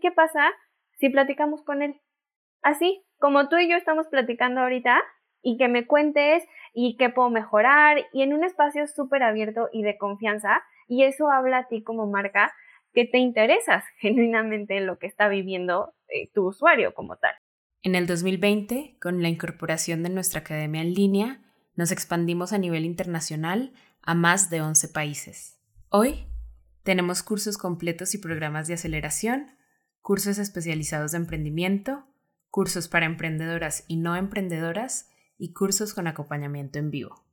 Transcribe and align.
¿Qué 0.00 0.10
pasa 0.10 0.50
si 0.98 1.08
platicamos 1.08 1.62
con 1.62 1.82
él? 1.82 2.00
Así, 2.62 3.04
como 3.18 3.48
tú 3.48 3.56
y 3.56 3.68
yo 3.68 3.76
estamos 3.76 4.08
platicando 4.08 4.60
ahorita, 4.60 5.02
y 5.42 5.56
que 5.56 5.68
me 5.68 5.86
cuentes 5.86 6.44
y 6.74 6.96
qué 6.96 7.10
puedo 7.10 7.30
mejorar 7.30 7.98
y 8.12 8.22
en 8.22 8.32
un 8.32 8.44
espacio 8.44 8.86
súper 8.86 9.22
abierto 9.22 9.68
y 9.72 9.82
de 9.82 9.96
confianza 9.96 10.62
y 10.86 11.04
eso 11.04 11.30
habla 11.30 11.58
a 11.58 11.68
ti 11.68 11.82
como 11.82 12.06
marca 12.06 12.52
que 12.92 13.04
te 13.04 13.18
interesas 13.18 13.84
genuinamente 13.98 14.76
en 14.76 14.86
lo 14.86 14.98
que 14.98 15.06
está 15.06 15.28
viviendo 15.28 15.94
eh, 16.08 16.30
tu 16.32 16.48
usuario 16.48 16.94
como 16.94 17.16
tal. 17.16 17.32
En 17.82 17.94
el 17.94 18.06
2020, 18.06 18.98
con 19.00 19.22
la 19.22 19.28
incorporación 19.28 20.02
de 20.02 20.10
nuestra 20.10 20.40
academia 20.40 20.82
en 20.82 20.92
línea, 20.92 21.40
nos 21.76 21.92
expandimos 21.92 22.52
a 22.52 22.58
nivel 22.58 22.84
internacional 22.84 23.72
a 24.02 24.14
más 24.14 24.50
de 24.50 24.60
11 24.60 24.88
países. 24.88 25.58
Hoy 25.88 26.26
tenemos 26.82 27.22
cursos 27.22 27.56
completos 27.56 28.14
y 28.14 28.18
programas 28.18 28.68
de 28.68 28.74
aceleración, 28.74 29.46
cursos 30.00 30.38
especializados 30.38 31.12
de 31.12 31.18
emprendimiento, 31.18 32.06
cursos 32.50 32.88
para 32.88 33.06
emprendedoras 33.06 33.84
y 33.88 33.96
no 33.96 34.16
emprendedoras 34.16 35.08
y 35.38 35.52
cursos 35.52 35.94
con 35.94 36.06
acompañamiento 36.06 36.78
en 36.78 36.90
vivo. 36.90 37.24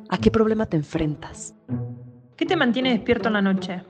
¿A 0.09 0.19
qué 0.19 0.31
problema 0.31 0.67
te 0.67 0.77
enfrentas? 0.77 1.57
¿Qué 2.37 2.47
te 2.47 2.55
mantiene 2.57 2.91
despierto 2.91 3.29
en 3.29 3.35
la 3.35 3.43
noche? 3.43 3.83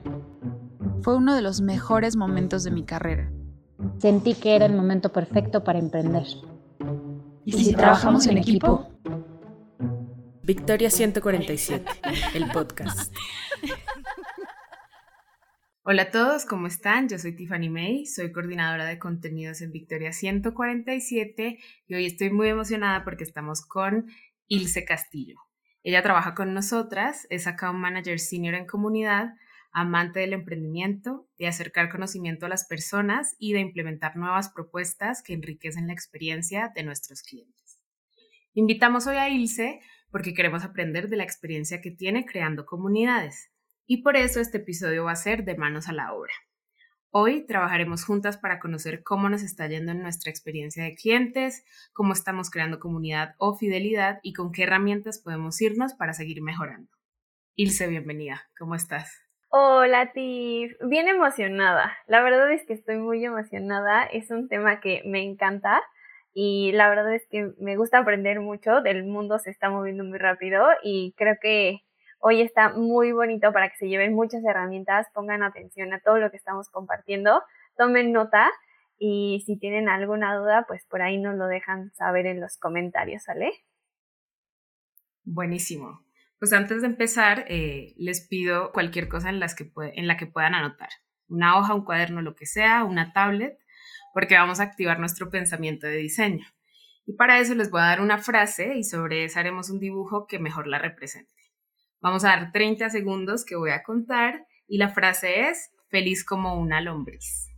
Fue 1.01 1.15
uno 1.15 1.35
de 1.35 1.41
los 1.41 1.61
mejores 1.61 2.15
momentos 2.15 2.63
de 2.63 2.71
mi 2.71 2.85
carrera. 2.85 3.31
Sentí 3.99 4.33
que 4.35 4.55
era 4.55 4.65
el 4.65 4.73
momento 4.73 5.11
perfecto 5.11 5.63
para 5.63 5.79
emprender. 5.79 6.23
¿Y 7.45 7.51
si, 7.53 7.73
trabajamos 7.73 8.27
en 8.27 8.37
equipo? 8.37 8.89
Victoria 10.43 10.89
147, 10.89 11.85
el 12.33 12.51
podcast. 12.51 13.13
Hola 15.83 16.03
a 16.03 16.11
todos, 16.11 16.45
¿cómo 16.45 16.67
están? 16.67 17.09
Yo 17.09 17.17
soy 17.17 17.35
Tiffany 17.35 17.69
May, 17.69 18.05
soy 18.05 18.31
coordinadora 18.31 18.85
de 18.85 18.99
contenidos 18.99 19.61
en 19.61 19.71
Victoria 19.71 20.13
147 20.13 21.57
y 21.87 21.95
hoy 21.95 22.05
estoy 22.05 22.29
muy 22.29 22.49
emocionada 22.49 23.03
porque 23.03 23.23
estamos 23.23 23.65
con 23.65 24.05
Ilse 24.47 24.85
Castillo. 24.85 25.39
Ella 25.83 26.03
trabaja 26.03 26.35
con 26.35 26.53
nosotras, 26.53 27.25
es 27.31 27.47
account 27.47 27.79
manager 27.79 28.19
senior 28.19 28.53
en 28.53 28.67
comunidad, 28.67 29.33
amante 29.71 30.19
del 30.19 30.33
emprendimiento, 30.33 31.27
de 31.37 31.47
acercar 31.47 31.89
conocimiento 31.89 32.45
a 32.45 32.49
las 32.49 32.65
personas 32.65 33.35
y 33.39 33.53
de 33.53 33.59
implementar 33.59 34.17
nuevas 34.17 34.49
propuestas 34.49 35.23
que 35.23 35.33
enriquecen 35.33 35.87
la 35.87 35.93
experiencia 35.93 36.71
de 36.75 36.83
nuestros 36.83 37.23
clientes. 37.23 37.79
Invitamos 38.53 39.07
hoy 39.07 39.15
a 39.15 39.29
Ilse 39.29 39.79
porque 40.11 40.33
queremos 40.33 40.63
aprender 40.63 41.07
de 41.07 41.17
la 41.17 41.23
experiencia 41.23 41.81
que 41.81 41.91
tiene 41.91 42.25
creando 42.25 42.65
comunidades. 42.65 43.49
Y 43.85 44.03
por 44.03 44.17
eso 44.17 44.39
este 44.39 44.57
episodio 44.57 45.05
va 45.05 45.13
a 45.13 45.15
ser 45.15 45.45
de 45.45 45.55
manos 45.55 45.87
a 45.87 45.93
la 45.93 46.13
obra. 46.13 46.33
Hoy 47.13 47.45
trabajaremos 47.45 48.05
juntas 48.05 48.37
para 48.37 48.59
conocer 48.59 49.03
cómo 49.03 49.27
nos 49.27 49.41
está 49.41 49.67
yendo 49.67 49.91
en 49.91 50.01
nuestra 50.01 50.31
experiencia 50.31 50.83
de 50.83 50.95
clientes, 50.95 51.65
cómo 51.91 52.13
estamos 52.13 52.49
creando 52.49 52.79
comunidad 52.79 53.35
o 53.37 53.57
fidelidad 53.57 54.19
y 54.23 54.31
con 54.31 54.53
qué 54.53 54.63
herramientas 54.63 55.19
podemos 55.19 55.61
irnos 55.61 55.93
para 55.93 56.13
seguir 56.13 56.41
mejorando. 56.41 56.89
Ilse, 57.55 57.87
bienvenida. 57.87 58.49
¿Cómo 58.57 58.75
estás? 58.75 59.30
Hola, 59.53 60.13
Tiff. 60.13 60.77
Bien 60.79 61.09
emocionada. 61.09 61.91
La 62.07 62.21
verdad 62.21 62.49
es 62.53 62.65
que 62.65 62.71
estoy 62.71 62.95
muy 62.99 63.25
emocionada. 63.25 64.05
Es 64.05 64.31
un 64.31 64.47
tema 64.47 64.79
que 64.79 65.01
me 65.05 65.23
encanta 65.23 65.81
y 66.33 66.71
la 66.71 66.87
verdad 66.87 67.13
es 67.13 67.27
que 67.27 67.51
me 67.59 67.75
gusta 67.75 67.97
aprender 67.97 68.39
mucho, 68.39 68.79
del 68.79 69.03
mundo 69.03 69.39
se 69.39 69.49
está 69.49 69.69
moviendo 69.69 70.05
muy 70.05 70.19
rápido 70.19 70.65
y 70.83 71.13
creo 71.17 71.35
que 71.41 71.81
hoy 72.19 72.39
está 72.39 72.69
muy 72.69 73.11
bonito 73.11 73.51
para 73.51 73.67
que 73.67 73.75
se 73.75 73.89
lleven 73.89 74.13
muchas 74.13 74.41
herramientas, 74.45 75.07
pongan 75.13 75.43
atención 75.43 75.91
a 75.91 75.99
todo 75.99 76.17
lo 76.19 76.31
que 76.31 76.37
estamos 76.37 76.69
compartiendo, 76.69 77.43
tomen 77.75 78.13
nota 78.13 78.49
y 78.97 79.43
si 79.45 79.57
tienen 79.57 79.89
alguna 79.89 80.33
duda, 80.33 80.63
pues 80.65 80.85
por 80.85 81.01
ahí 81.01 81.17
nos 81.17 81.35
lo 81.35 81.47
dejan 81.47 81.91
saber 81.95 82.25
en 82.25 82.39
los 82.39 82.57
comentarios, 82.57 83.23
¿sale? 83.23 83.51
Buenísimo. 85.25 85.99
Pues 86.41 86.53
antes 86.53 86.81
de 86.81 86.87
empezar, 86.87 87.45
eh, 87.49 87.93
les 87.97 88.27
pido 88.27 88.71
cualquier 88.71 89.07
cosa 89.07 89.29
en, 89.29 89.35
en 89.35 90.07
la 90.07 90.17
que 90.17 90.25
puedan 90.25 90.55
anotar. 90.55 90.89
Una 91.27 91.55
hoja, 91.55 91.75
un 91.75 91.85
cuaderno, 91.85 92.23
lo 92.23 92.33
que 92.35 92.47
sea, 92.47 92.83
una 92.83 93.13
tablet 93.13 93.59
porque 94.11 94.33
vamos 94.33 94.59
a 94.59 94.63
activar 94.63 94.99
nuestro 94.99 95.29
pensamiento 95.29 95.85
de 95.85 95.97
diseño. 95.97 96.43
Y 97.05 97.13
para 97.13 97.37
eso 97.37 97.53
les 97.53 97.69
voy 97.69 97.81
a 97.81 97.85
dar 97.85 98.01
una 98.01 98.17
frase 98.17 98.75
y 98.75 98.83
sobre 98.83 99.23
esa 99.23 99.39
haremos 99.39 99.69
un 99.69 99.79
dibujo 99.79 100.25
que 100.25 100.39
mejor 100.39 100.65
la 100.65 100.79
represente. 100.79 101.31
Vamos 101.99 102.25
a 102.25 102.29
dar 102.29 102.51
30 102.51 102.89
segundos 102.89 103.45
que 103.45 103.55
voy 103.55 103.69
a 103.69 103.83
contar 103.83 104.47
y 104.67 104.79
la 104.79 104.89
frase 104.89 105.49
es 105.49 105.69
feliz 105.89 106.25
como 106.25 106.59
una 106.59 106.81
lombriz. 106.81 107.50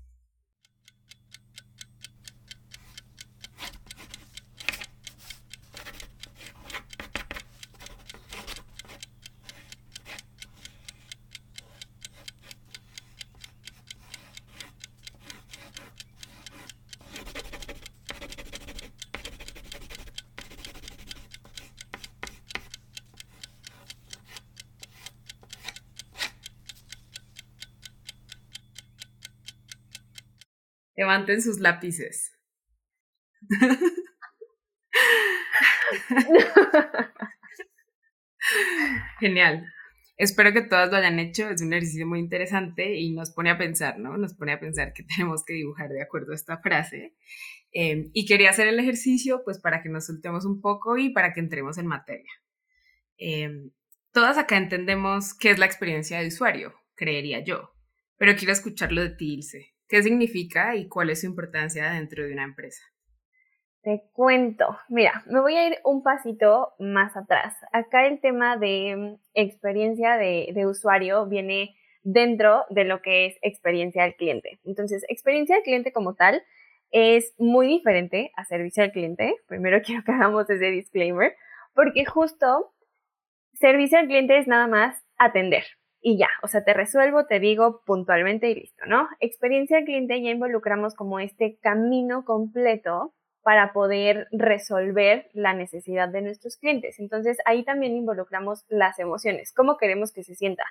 Levanten 31.03 31.41
sus 31.41 31.59
lápices. 31.59 32.31
Genial. 39.19 39.65
Espero 40.15 40.53
que 40.53 40.61
todas 40.61 40.89
lo 40.89 40.95
hayan 40.95 41.19
hecho. 41.19 41.49
Es 41.49 41.61
un 41.61 41.73
ejercicio 41.73 42.07
muy 42.07 42.19
interesante 42.19 42.95
y 42.95 43.11
nos 43.11 43.31
pone 43.31 43.49
a 43.49 43.57
pensar, 43.57 43.99
¿no? 43.99 44.15
Nos 44.15 44.33
pone 44.33 44.53
a 44.53 44.61
pensar 44.61 44.93
que 44.93 45.03
tenemos 45.15 45.43
que 45.43 45.55
dibujar 45.55 45.89
de 45.89 46.01
acuerdo 46.01 46.31
a 46.31 46.35
esta 46.35 46.59
frase. 46.59 47.17
Em, 47.73 48.09
y 48.13 48.25
quería 48.25 48.51
hacer 48.51 48.67
el 48.67 48.79
ejercicio, 48.79 49.41
pues, 49.43 49.59
para 49.59 49.83
que 49.83 49.89
nos 49.89 50.05
soltemos 50.05 50.45
un 50.45 50.61
poco 50.61 50.95
y 50.97 51.09
para 51.09 51.33
que 51.33 51.41
entremos 51.41 51.77
en 51.77 51.87
materia. 51.87 52.31
Em, 53.17 53.71
todas 54.13 54.37
acá 54.37 54.55
entendemos 54.55 55.33
qué 55.33 55.51
es 55.51 55.59
la 55.59 55.65
experiencia 55.65 56.21
de 56.21 56.27
usuario, 56.27 56.73
creería 56.95 57.43
yo. 57.43 57.73
Pero 58.15 58.37
quiero 58.37 58.53
escucharlo 58.53 59.01
de 59.01 59.09
ti, 59.09 59.33
Ilse. 59.33 59.72
¿Qué 59.93 60.01
significa 60.01 60.75
y 60.75 60.87
cuál 60.87 61.11
es 61.11 61.21
su 61.21 61.27
importancia 61.27 61.91
dentro 61.91 62.25
de 62.25 62.33
una 62.33 62.45
empresa? 62.45 62.81
Te 63.83 64.01
cuento, 64.11 64.65
mira, 64.89 65.23
me 65.27 65.39
voy 65.39 65.55
a 65.55 65.67
ir 65.67 65.77
un 65.83 66.01
pasito 66.01 66.73
más 66.79 67.15
atrás. 67.15 67.53
Acá 67.71 68.07
el 68.07 68.19
tema 68.19 68.57
de 68.57 68.95
mm, 68.97 69.21
experiencia 69.35 70.17
de, 70.17 70.65
usuario 70.65 71.27
viene 71.27 71.75
dentro 72.01 72.65
de 72.71 72.85
lo 72.85 73.03
que 73.03 73.27
es 73.27 73.37
experiencia 73.43 74.01
del 74.01 74.15
cliente. 74.15 74.59
Entonces, 74.63 75.05
experiencia 75.09 75.57
del 75.57 75.63
cliente 75.63 75.93
como 75.93 76.15
tal 76.15 76.41
es 76.89 77.35
muy 77.37 77.67
diferente 77.67 78.31
a 78.35 78.45
servicio 78.45 78.81
al 78.81 78.93
cliente. 78.93 79.35
Primero 79.47 79.79
quiero 79.85 80.03
que 80.03 80.11
hagamos 80.11 80.49
ese 80.49 80.71
disclaimer, 80.71 81.35
porque 81.75 82.03
justo 82.03 82.73
servicio 83.53 83.99
al 83.99 84.07
cliente 84.07 84.39
es 84.39 84.47
nada 84.47 84.65
más 84.65 84.99
atender 85.19 85.65
y 86.05 86.17
ya, 86.17 86.27
o 86.41 86.47
sea, 86.47 86.65
te 86.65 86.73
resuelvo, 86.73 87.25
te 87.25 87.39
digo 87.39 87.81
puntualmente 87.85 88.49
y 88.49 88.55
listo, 88.55 88.85
¿no? 88.85 89.07
Experiencia 89.21 89.77
del 89.77 89.85
cliente 89.85 90.21
ya 90.21 90.31
involucramos 90.31 90.95
como 90.95 91.19
este 91.19 91.57
camino 91.61 92.25
completo 92.25 93.13
para 93.41 93.71
poder 93.71 94.27
resolver 94.31 95.29
la 95.31 95.53
necesidad 95.53 96.09
de 96.09 96.21
nuestros 96.21 96.57
clientes. 96.57 96.99
Entonces 96.99 97.37
ahí 97.45 97.63
también 97.63 97.95
involucramos 97.95 98.65
las 98.67 98.99
emociones, 98.99 99.53
cómo 99.53 99.77
queremos 99.77 100.11
que 100.11 100.23
se 100.23 100.35
sienta. 100.35 100.65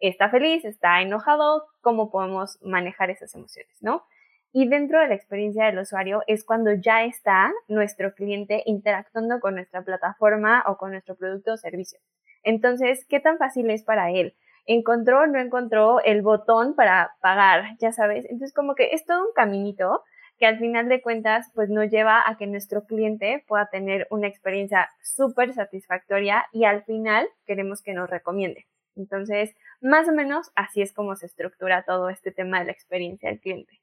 ¿Está 0.00 0.30
feliz? 0.30 0.64
¿Está 0.64 1.02
enojado? 1.02 1.66
¿Cómo 1.82 2.10
podemos 2.10 2.58
manejar 2.62 3.10
esas 3.10 3.34
emociones, 3.34 3.76
no? 3.82 4.04
Y 4.52 4.68
dentro 4.70 5.00
de 5.00 5.08
la 5.08 5.14
experiencia 5.14 5.66
del 5.66 5.80
usuario 5.80 6.22
es 6.26 6.44
cuando 6.44 6.72
ya 6.72 7.04
está 7.04 7.52
nuestro 7.68 8.14
cliente 8.14 8.62
interactuando 8.64 9.38
con 9.40 9.56
nuestra 9.56 9.82
plataforma 9.82 10.64
o 10.66 10.78
con 10.78 10.92
nuestro 10.92 11.14
producto 11.14 11.52
o 11.52 11.56
servicio. 11.58 11.98
Entonces, 12.42 13.04
¿qué 13.06 13.20
tan 13.20 13.36
fácil 13.36 13.68
es 13.68 13.82
para 13.82 14.10
él? 14.10 14.34
Encontró 14.68 15.22
o 15.22 15.26
no 15.26 15.40
encontró 15.40 16.00
el 16.04 16.22
botón 16.22 16.74
para 16.74 17.16
pagar, 17.20 17.76
ya 17.80 17.90
sabes. 17.90 18.24
Entonces, 18.26 18.52
como 18.52 18.74
que 18.74 18.90
es 18.92 19.04
todo 19.04 19.22
un 19.22 19.32
caminito 19.34 20.02
que 20.38 20.46
al 20.46 20.58
final 20.58 20.88
de 20.88 21.02
cuentas, 21.02 21.50
pues 21.54 21.68
nos 21.68 21.90
lleva 21.90 22.22
a 22.24 22.36
que 22.36 22.46
nuestro 22.46 22.84
cliente 22.84 23.44
pueda 23.48 23.68
tener 23.70 24.06
una 24.10 24.28
experiencia 24.28 24.88
súper 25.02 25.52
satisfactoria 25.52 26.46
y 26.52 26.64
al 26.64 26.84
final 26.84 27.26
queremos 27.44 27.82
que 27.82 27.92
nos 27.92 28.08
recomiende. 28.08 28.66
Entonces, 28.94 29.56
más 29.80 30.08
o 30.08 30.12
menos 30.12 30.50
así 30.54 30.82
es 30.82 30.92
como 30.92 31.16
se 31.16 31.26
estructura 31.26 31.84
todo 31.84 32.08
este 32.10 32.30
tema 32.30 32.60
de 32.60 32.66
la 32.66 32.72
experiencia 32.72 33.30
del 33.30 33.40
cliente. 33.40 33.80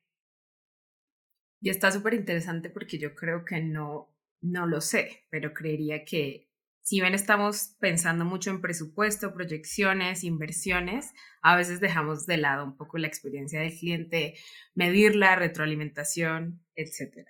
Y 1.61 1.71
está 1.71 1.91
súper 1.91 2.13
interesante 2.13 2.69
porque 2.69 2.99
yo 2.99 3.15
creo 3.15 3.43
que 3.43 3.59
no, 3.61 4.13
no 4.41 4.67
lo 4.67 4.81
sé, 4.81 5.25
pero 5.29 5.53
creería 5.53 6.05
que 6.05 6.47
si 6.85 7.01
bien 7.01 7.15
estamos 7.15 7.75
pensando 7.79 8.25
mucho 8.25 8.51
en 8.51 8.61
presupuesto, 8.61 9.33
proyecciones, 9.33 10.23
inversiones, 10.23 11.13
a 11.41 11.55
veces 11.55 11.79
dejamos 11.79 12.27
de 12.27 12.37
lado 12.37 12.63
un 12.63 12.77
poco 12.77 12.99
la 12.99 13.07
experiencia 13.07 13.59
del 13.59 13.75
cliente, 13.75 14.35
medirla, 14.75 15.35
retroalimentación, 15.35 16.63
etc. 16.75 17.27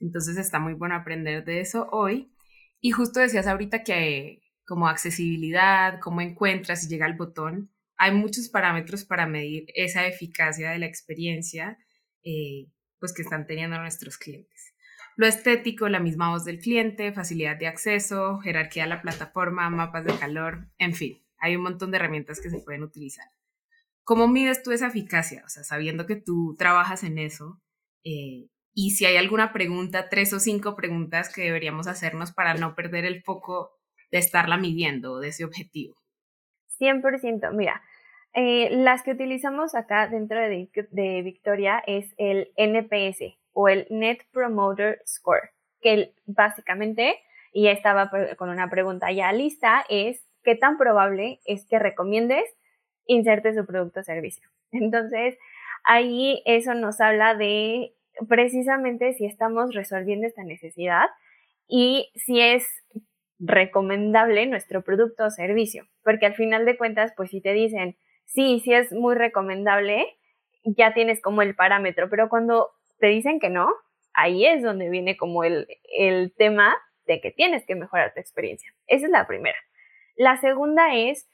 Entonces 0.00 0.36
está 0.38 0.58
muy 0.58 0.74
bueno 0.74 0.96
aprender 0.96 1.44
de 1.44 1.60
eso 1.60 1.88
hoy. 1.92 2.34
Y 2.80 2.90
justo 2.90 3.20
decías 3.20 3.46
ahorita 3.46 3.84
que 3.84 4.42
como 4.66 4.88
accesibilidad, 4.88 6.00
cómo 6.00 6.20
encuentras 6.20 6.82
y 6.82 6.88
llega 6.88 7.06
el 7.06 7.16
botón, 7.16 7.70
hay 7.96 8.10
muchos 8.10 8.48
parámetros 8.48 9.04
para 9.04 9.24
medir 9.24 9.66
esa 9.76 10.04
eficacia 10.08 10.70
de 10.72 10.80
la 10.80 10.86
experiencia 10.86 11.78
eh, 12.24 12.66
pues 12.98 13.12
que 13.12 13.22
están 13.22 13.46
teniendo 13.46 13.78
nuestros 13.78 14.18
clientes. 14.18 14.69
Lo 15.20 15.26
estético, 15.26 15.86
la 15.90 16.00
misma 16.00 16.30
voz 16.30 16.46
del 16.46 16.60
cliente, 16.60 17.12
facilidad 17.12 17.58
de 17.58 17.66
acceso, 17.66 18.38
jerarquía 18.38 18.84
de 18.84 18.88
la 18.88 19.02
plataforma, 19.02 19.68
mapas 19.68 20.06
de 20.06 20.18
calor, 20.18 20.68
en 20.78 20.94
fin, 20.94 21.22
hay 21.36 21.56
un 21.56 21.62
montón 21.62 21.90
de 21.90 21.98
herramientas 21.98 22.40
que 22.40 22.48
se 22.48 22.60
pueden 22.60 22.82
utilizar. 22.82 23.26
¿Cómo 24.02 24.28
mides 24.28 24.62
tú 24.62 24.72
esa 24.72 24.86
eficacia? 24.86 25.42
O 25.44 25.50
sea, 25.50 25.62
sabiendo 25.62 26.06
que 26.06 26.16
tú 26.16 26.56
trabajas 26.58 27.04
en 27.04 27.18
eso, 27.18 27.60
eh, 28.02 28.48
y 28.72 28.92
si 28.92 29.04
hay 29.04 29.18
alguna 29.18 29.52
pregunta, 29.52 30.08
tres 30.08 30.32
o 30.32 30.40
cinco 30.40 30.74
preguntas 30.74 31.30
que 31.30 31.42
deberíamos 31.42 31.86
hacernos 31.86 32.32
para 32.32 32.54
no 32.54 32.74
perder 32.74 33.04
el 33.04 33.22
foco 33.22 33.72
de 34.10 34.20
estarla 34.20 34.56
midiendo, 34.56 35.18
de 35.18 35.28
ese 35.28 35.44
objetivo. 35.44 35.96
100%, 36.78 37.52
mira, 37.52 37.82
eh, 38.32 38.70
las 38.74 39.02
que 39.02 39.10
utilizamos 39.10 39.74
acá 39.74 40.08
dentro 40.08 40.40
de, 40.40 40.70
de 40.92 41.22
Victoria 41.22 41.82
es 41.86 42.14
el 42.16 42.50
NPS, 42.56 43.38
o 43.52 43.68
el 43.68 43.86
Net 43.90 44.18
Promoter 44.32 45.00
Score, 45.06 45.50
que 45.80 46.14
básicamente, 46.26 47.16
y 47.52 47.64
ya 47.64 47.72
estaba 47.72 48.10
con 48.36 48.50
una 48.50 48.70
pregunta 48.70 49.10
ya 49.12 49.32
lista, 49.32 49.84
es 49.88 50.24
qué 50.42 50.54
tan 50.54 50.78
probable 50.78 51.40
es 51.44 51.66
que 51.66 51.78
recomiendes 51.78 52.44
inserte 53.06 53.54
su 53.54 53.66
producto 53.66 54.00
o 54.00 54.02
servicio. 54.02 54.48
Entonces, 54.72 55.36
ahí 55.84 56.42
eso 56.46 56.74
nos 56.74 57.00
habla 57.00 57.34
de 57.34 57.94
precisamente 58.28 59.12
si 59.14 59.26
estamos 59.26 59.74
resolviendo 59.74 60.26
esta 60.26 60.44
necesidad 60.44 61.06
y 61.66 62.10
si 62.14 62.40
es 62.40 62.66
recomendable 63.38 64.46
nuestro 64.46 64.82
producto 64.82 65.24
o 65.24 65.30
servicio, 65.30 65.86
porque 66.02 66.26
al 66.26 66.34
final 66.34 66.66
de 66.66 66.76
cuentas, 66.76 67.12
pues 67.16 67.30
si 67.30 67.40
te 67.40 67.54
dicen, 67.54 67.96
sí, 68.26 68.60
sí 68.60 68.74
es 68.74 68.92
muy 68.92 69.14
recomendable, 69.14 70.06
ya 70.64 70.92
tienes 70.92 71.22
como 71.22 71.40
el 71.40 71.54
parámetro, 71.54 72.10
pero 72.10 72.28
cuando 72.28 72.70
te 73.00 73.08
dicen 73.08 73.40
que 73.40 73.50
no, 73.50 73.70
ahí 74.12 74.46
es 74.46 74.62
donde 74.62 74.88
viene 74.90 75.16
como 75.16 75.44
el, 75.44 75.66
el 75.96 76.32
tema 76.36 76.76
de 77.06 77.20
que 77.20 77.32
tienes 77.32 77.66
que 77.66 77.74
mejorar 77.74 78.14
tu 78.14 78.20
experiencia. 78.20 78.72
Esa 78.86 79.06
es 79.06 79.12
la 79.12 79.26
primera. 79.26 79.58
La 80.16 80.36
segunda 80.36 80.94
es, 80.94 81.28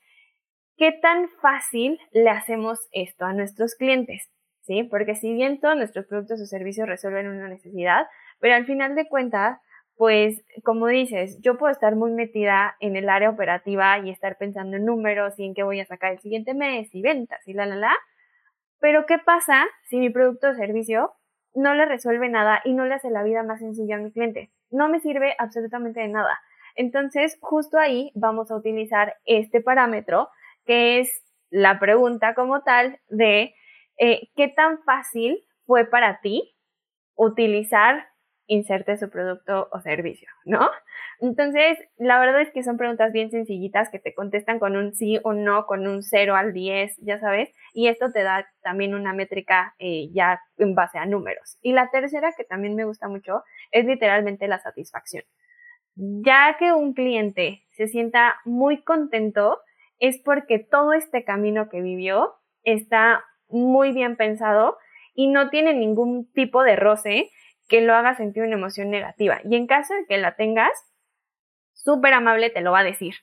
¿qué 0.76 0.92
tan 0.92 1.28
fácil 1.42 2.00
le 2.12 2.30
hacemos 2.30 2.88
esto 2.92 3.24
a 3.24 3.32
nuestros 3.32 3.74
clientes? 3.74 4.30
¿Sí? 4.62 4.82
Porque 4.84 5.14
si 5.14 5.32
bien 5.32 5.60
todos 5.60 5.76
nuestros 5.76 6.06
productos 6.06 6.40
o 6.40 6.46
servicios 6.46 6.88
resuelven 6.88 7.28
una 7.28 7.48
necesidad, 7.48 8.06
pero 8.40 8.54
al 8.54 8.66
final 8.66 8.94
de 8.94 9.08
cuentas, 9.08 9.60
pues 9.96 10.44
como 10.64 10.88
dices, 10.88 11.40
yo 11.40 11.56
puedo 11.56 11.72
estar 11.72 11.94
muy 11.94 12.10
metida 12.10 12.76
en 12.80 12.96
el 12.96 13.08
área 13.08 13.30
operativa 13.30 13.98
y 13.98 14.10
estar 14.10 14.36
pensando 14.38 14.76
en 14.76 14.84
números 14.84 15.38
y 15.38 15.44
en 15.44 15.54
qué 15.54 15.62
voy 15.62 15.80
a 15.80 15.86
sacar 15.86 16.12
el 16.12 16.18
siguiente 16.20 16.52
mes 16.52 16.94
y 16.94 17.00
ventas 17.00 17.46
y 17.46 17.52
la, 17.52 17.66
la, 17.66 17.76
la. 17.76 17.96
Pero 18.80 19.06
¿qué 19.06 19.18
pasa 19.18 19.66
si 19.84 19.98
mi 19.98 20.10
producto 20.10 20.50
o 20.50 20.54
servicio 20.54 21.12
no 21.56 21.74
le 21.74 21.86
resuelve 21.86 22.28
nada 22.28 22.60
y 22.64 22.74
no 22.74 22.84
le 22.84 22.94
hace 22.94 23.10
la 23.10 23.22
vida 23.22 23.42
más 23.42 23.60
sencilla 23.60 23.96
a 23.96 23.98
mi 23.98 24.12
cliente. 24.12 24.50
No 24.70 24.88
me 24.88 25.00
sirve 25.00 25.34
absolutamente 25.38 26.00
de 26.00 26.08
nada. 26.08 26.38
Entonces, 26.76 27.38
justo 27.40 27.78
ahí 27.78 28.12
vamos 28.14 28.50
a 28.50 28.56
utilizar 28.56 29.16
este 29.24 29.62
parámetro, 29.62 30.28
que 30.66 31.00
es 31.00 31.24
la 31.50 31.78
pregunta 31.78 32.34
como 32.34 32.62
tal 32.62 33.00
de 33.08 33.54
eh, 33.98 34.28
qué 34.36 34.48
tan 34.48 34.82
fácil 34.82 35.42
fue 35.64 35.86
para 35.86 36.20
ti 36.20 36.54
utilizar 37.14 38.06
inserte 38.46 38.96
su 38.96 39.10
producto 39.10 39.68
o 39.72 39.80
servicio, 39.80 40.28
¿no? 40.44 40.70
Entonces, 41.20 41.78
la 41.96 42.18
verdad 42.18 42.42
es 42.42 42.50
que 42.50 42.62
son 42.62 42.76
preguntas 42.76 43.12
bien 43.12 43.30
sencillitas 43.30 43.88
que 43.90 43.98
te 43.98 44.14
contestan 44.14 44.58
con 44.58 44.76
un 44.76 44.94
sí 44.94 45.18
o 45.24 45.32
no, 45.32 45.66
con 45.66 45.86
un 45.86 46.02
0 46.02 46.36
al 46.36 46.52
10, 46.52 46.98
ya 46.98 47.18
sabes, 47.18 47.50
y 47.72 47.88
esto 47.88 48.12
te 48.12 48.22
da 48.22 48.46
también 48.62 48.94
una 48.94 49.12
métrica 49.12 49.74
eh, 49.78 50.08
ya 50.12 50.40
en 50.58 50.74
base 50.74 50.98
a 50.98 51.06
números. 51.06 51.58
Y 51.62 51.72
la 51.72 51.90
tercera, 51.90 52.32
que 52.36 52.44
también 52.44 52.74
me 52.74 52.84
gusta 52.84 53.08
mucho, 53.08 53.42
es 53.70 53.86
literalmente 53.86 54.46
la 54.46 54.58
satisfacción. 54.58 55.24
Ya 55.94 56.56
que 56.58 56.72
un 56.72 56.92
cliente 56.92 57.64
se 57.70 57.88
sienta 57.88 58.36
muy 58.44 58.82
contento, 58.82 59.60
es 59.98 60.20
porque 60.22 60.58
todo 60.58 60.92
este 60.92 61.24
camino 61.24 61.70
que 61.70 61.80
vivió 61.80 62.34
está 62.62 63.24
muy 63.48 63.92
bien 63.92 64.16
pensado 64.16 64.76
y 65.14 65.28
no 65.28 65.48
tiene 65.48 65.72
ningún 65.72 66.30
tipo 66.32 66.62
de 66.62 66.76
roce 66.76 67.30
que 67.68 67.80
lo 67.80 67.94
haga 67.94 68.14
sentir 68.14 68.42
una 68.42 68.56
emoción 68.56 68.90
negativa. 68.90 69.40
Y 69.44 69.56
en 69.56 69.66
caso 69.66 69.94
de 69.94 70.06
que 70.06 70.18
la 70.18 70.36
tengas, 70.36 70.72
súper 71.72 72.14
amable 72.14 72.50
te 72.50 72.60
lo 72.60 72.72
va 72.72 72.80
a 72.80 72.84
decir. 72.84 73.14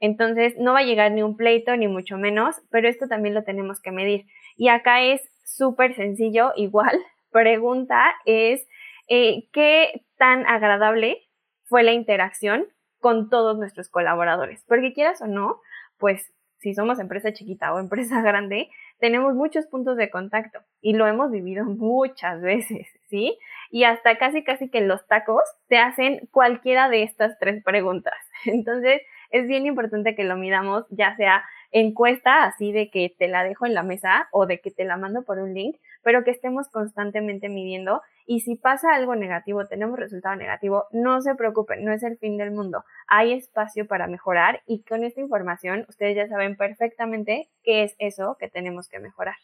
Entonces, 0.00 0.54
no 0.58 0.74
va 0.74 0.80
a 0.80 0.84
llegar 0.84 1.12
ni 1.12 1.22
un 1.22 1.36
pleito, 1.36 1.76
ni 1.76 1.88
mucho 1.88 2.18
menos, 2.18 2.56
pero 2.70 2.88
esto 2.88 3.08
también 3.08 3.34
lo 3.34 3.44
tenemos 3.44 3.80
que 3.80 3.92
medir. 3.92 4.26
Y 4.56 4.68
acá 4.68 5.02
es 5.02 5.22
súper 5.44 5.94
sencillo, 5.94 6.52
igual, 6.56 6.98
pregunta 7.30 8.14
es, 8.24 8.66
eh, 9.08 9.48
¿qué 9.52 10.04
tan 10.18 10.46
agradable 10.46 11.28
fue 11.64 11.82
la 11.82 11.92
interacción 11.92 12.66
con 13.00 13.30
todos 13.30 13.58
nuestros 13.58 13.88
colaboradores? 13.88 14.64
Porque 14.66 14.92
quieras 14.92 15.22
o 15.22 15.26
no, 15.26 15.60
pues 15.98 16.32
si 16.58 16.74
somos 16.74 16.98
empresa 16.98 17.32
chiquita 17.32 17.72
o 17.72 17.78
empresa 17.78 18.20
grande, 18.22 18.70
tenemos 18.98 19.34
muchos 19.34 19.66
puntos 19.66 19.96
de 19.96 20.10
contacto 20.10 20.60
y 20.80 20.94
lo 20.94 21.06
hemos 21.06 21.30
vivido 21.30 21.64
muchas 21.66 22.40
veces, 22.40 22.88
¿sí? 23.08 23.38
Y 23.70 23.84
hasta 23.84 24.18
casi 24.18 24.44
casi 24.44 24.68
que 24.70 24.80
los 24.80 25.06
tacos 25.06 25.42
te 25.68 25.78
hacen 25.78 26.28
cualquiera 26.30 26.88
de 26.88 27.02
estas 27.02 27.38
tres 27.38 27.62
preguntas. 27.62 28.14
Entonces, 28.44 29.02
es 29.30 29.46
bien 29.46 29.66
importante 29.66 30.14
que 30.14 30.24
lo 30.24 30.36
midamos, 30.36 30.84
ya 30.90 31.16
sea 31.16 31.44
encuesta, 31.72 32.44
así 32.44 32.72
de 32.72 32.90
que 32.90 33.14
te 33.18 33.28
la 33.28 33.44
dejo 33.44 33.66
en 33.66 33.74
la 33.74 33.82
mesa 33.82 34.28
o 34.30 34.46
de 34.46 34.60
que 34.60 34.70
te 34.70 34.84
la 34.84 34.96
mando 34.96 35.24
por 35.24 35.38
un 35.38 35.52
link, 35.52 35.76
pero 36.02 36.24
que 36.24 36.30
estemos 36.30 36.68
constantemente 36.68 37.48
midiendo 37.48 38.02
y 38.24 38.40
si 38.40 38.56
pasa 38.56 38.94
algo 38.94 39.14
negativo, 39.14 39.66
tenemos 39.66 39.98
resultado 39.98 40.36
negativo, 40.36 40.86
no 40.90 41.20
se 41.20 41.34
preocupen, 41.34 41.84
no 41.84 41.92
es 41.92 42.02
el 42.02 42.18
fin 42.18 42.36
del 42.36 42.50
mundo. 42.50 42.84
Hay 43.08 43.32
espacio 43.32 43.86
para 43.86 44.06
mejorar 44.06 44.62
y 44.66 44.82
con 44.82 45.04
esta 45.04 45.20
información 45.20 45.86
ustedes 45.88 46.16
ya 46.16 46.28
saben 46.28 46.56
perfectamente 46.56 47.48
qué 47.62 47.84
es 47.84 47.94
eso 47.98 48.36
que 48.38 48.48
tenemos 48.48 48.88
que 48.88 48.98
mejorar. 48.98 49.36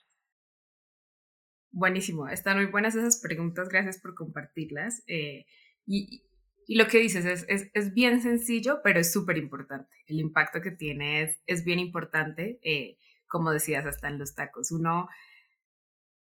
Buenísimo, 1.72 2.28
están 2.28 2.58
muy 2.58 2.66
buenas 2.66 2.94
esas 2.94 3.20
preguntas, 3.20 3.68
gracias 3.68 3.98
por 3.98 4.14
compartirlas. 4.14 5.02
Eh, 5.06 5.46
y, 5.86 6.22
lo 6.68 6.86
que 6.86 6.98
dices 6.98 7.24
es, 7.24 7.44
es, 7.48 7.70
es 7.74 7.92
bien 7.92 8.22
sencillo, 8.22 8.80
pero 8.84 9.00
es 9.00 9.12
súper 9.12 9.36
importante. 9.36 9.90
El 10.06 10.20
impacto 10.20 10.60
que 10.60 10.70
tiene 10.70 11.22
es, 11.22 11.42
es 11.46 11.64
bien 11.64 11.78
importante, 11.78 12.60
eh, 12.62 12.96
como 13.26 13.50
decías, 13.50 13.84
hasta 13.84 14.08
en 14.08 14.18
los 14.18 14.34
tacos. 14.34 14.70
Uno 14.70 15.08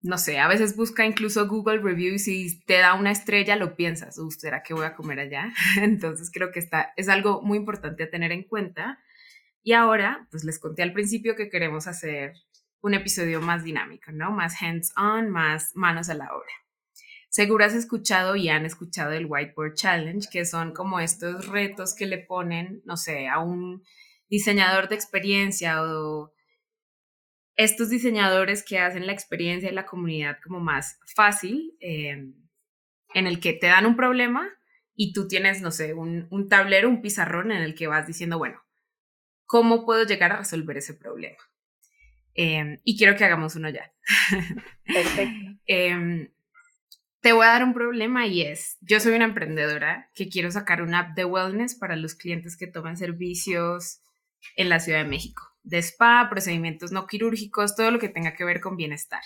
no 0.05 0.19
sé, 0.19 0.37
a 0.37 0.47
veces 0.47 0.75
busca 0.75 1.03
incluso 1.03 1.47
Google 1.47 1.79
Reviews 1.79 2.27
y 2.27 2.59
te 2.65 2.77
da 2.77 2.93
una 2.93 3.11
estrella 3.11 3.55
lo 3.55 3.75
piensas, 3.75 4.19
¿o 4.19 4.29
será 4.29 4.61
que 4.61 4.75
voy 4.75 4.85
a 4.85 4.95
comer 4.95 5.19
allá? 5.19 5.51
Entonces 5.81 6.29
creo 6.31 6.51
que 6.51 6.59
está, 6.59 6.93
es 6.95 7.09
algo 7.09 7.41
muy 7.41 7.57
importante 7.57 8.03
a 8.03 8.09
tener 8.11 8.31
en 8.31 8.43
cuenta. 8.43 8.99
Y 9.63 9.73
ahora, 9.73 10.27
pues 10.29 10.43
les 10.43 10.59
conté 10.59 10.83
al 10.83 10.93
principio 10.93 11.35
que 11.35 11.49
queremos 11.49 11.87
hacer 11.87 12.33
un 12.85 12.93
episodio 12.93 13.41
más 13.41 13.63
dinámico, 13.63 14.11
¿no? 14.11 14.29
Más 14.29 14.61
hands-on, 14.61 15.31
más 15.31 15.71
manos 15.73 16.07
a 16.09 16.13
la 16.13 16.25
obra. 16.25 16.51
Seguro 17.29 17.65
has 17.65 17.73
escuchado 17.73 18.35
y 18.35 18.49
han 18.49 18.63
escuchado 18.63 19.11
el 19.11 19.25
Whiteboard 19.25 19.73
Challenge, 19.73 20.27
que 20.31 20.45
son 20.45 20.71
como 20.71 20.99
estos 20.99 21.47
retos 21.47 21.95
que 21.95 22.05
le 22.05 22.19
ponen, 22.19 22.83
no 22.85 22.95
sé, 22.95 23.27
a 23.27 23.39
un 23.39 23.83
diseñador 24.29 24.87
de 24.87 24.93
experiencia 24.93 25.81
o 25.81 26.31
estos 27.55 27.89
diseñadores 27.89 28.63
que 28.63 28.77
hacen 28.77 29.07
la 29.07 29.13
experiencia 29.13 29.69
de 29.69 29.75
la 29.75 29.87
comunidad 29.87 30.37
como 30.43 30.59
más 30.59 30.99
fácil, 31.15 31.75
em, 31.79 32.35
en 33.15 33.25
el 33.25 33.39
que 33.39 33.53
te 33.53 33.65
dan 33.65 33.87
un 33.87 33.95
problema 33.95 34.47
y 34.93 35.11
tú 35.11 35.27
tienes, 35.27 35.59
no 35.59 35.71
sé, 35.71 35.95
un, 35.95 36.27
un, 36.29 36.49
tablero, 36.49 36.87
un 36.87 37.01
pizarrón 37.01 37.51
en 37.51 37.63
el 37.63 37.73
que 37.73 37.87
vas 37.87 38.05
diciendo, 38.05 38.37
bueno, 38.37 38.61
¿cómo 39.47 39.85
puedo 39.85 40.03
llegar 40.05 40.33
a 40.33 40.37
resolver 40.37 40.77
ese 40.77 40.93
problema? 40.93 41.39
Em, 42.35 42.79
y 42.83 42.97
quiero 42.97 43.15
que 43.17 43.25
hagamos 43.25 43.55
uno 43.55 43.69
ya. 43.69 43.91
Perfecto. 44.85 45.33
Em, 45.67 46.29
te 47.21 47.33
voy 47.33 47.43
a 47.43 47.49
dar 47.49 47.63
un 47.63 47.73
problema 47.73 48.27
y 48.27 48.43
es, 48.43 48.77
yo 48.81 48.99
soy 48.99 49.13
una 49.13 49.25
emprendedora 49.25 50.11
que 50.13 50.29
quiero 50.29 50.51
sacar 50.51 50.83
una 50.83 50.99
app 50.99 51.15
de 51.15 51.25
wellness 51.25 51.73
para 51.73 51.95
los 51.95 52.13
clientes 52.13 52.55
que 52.55 52.67
toman 52.67 52.97
servicios 52.97 54.01
en 54.55 54.69
la 54.69 54.79
Ciudad 54.79 54.99
de 54.99 55.09
México 55.09 55.55
de 55.65 55.79
spa, 55.79 56.27
procedimientos 56.29 56.91
no 56.91 57.07
quirúrgicos, 57.07 57.75
todo 57.75 57.91
lo 57.91 57.99
que 57.99 58.09
tenga 58.09 58.33
que 58.33 58.45
ver 58.45 58.61
con 58.61 58.77
bienestar. 58.77 59.21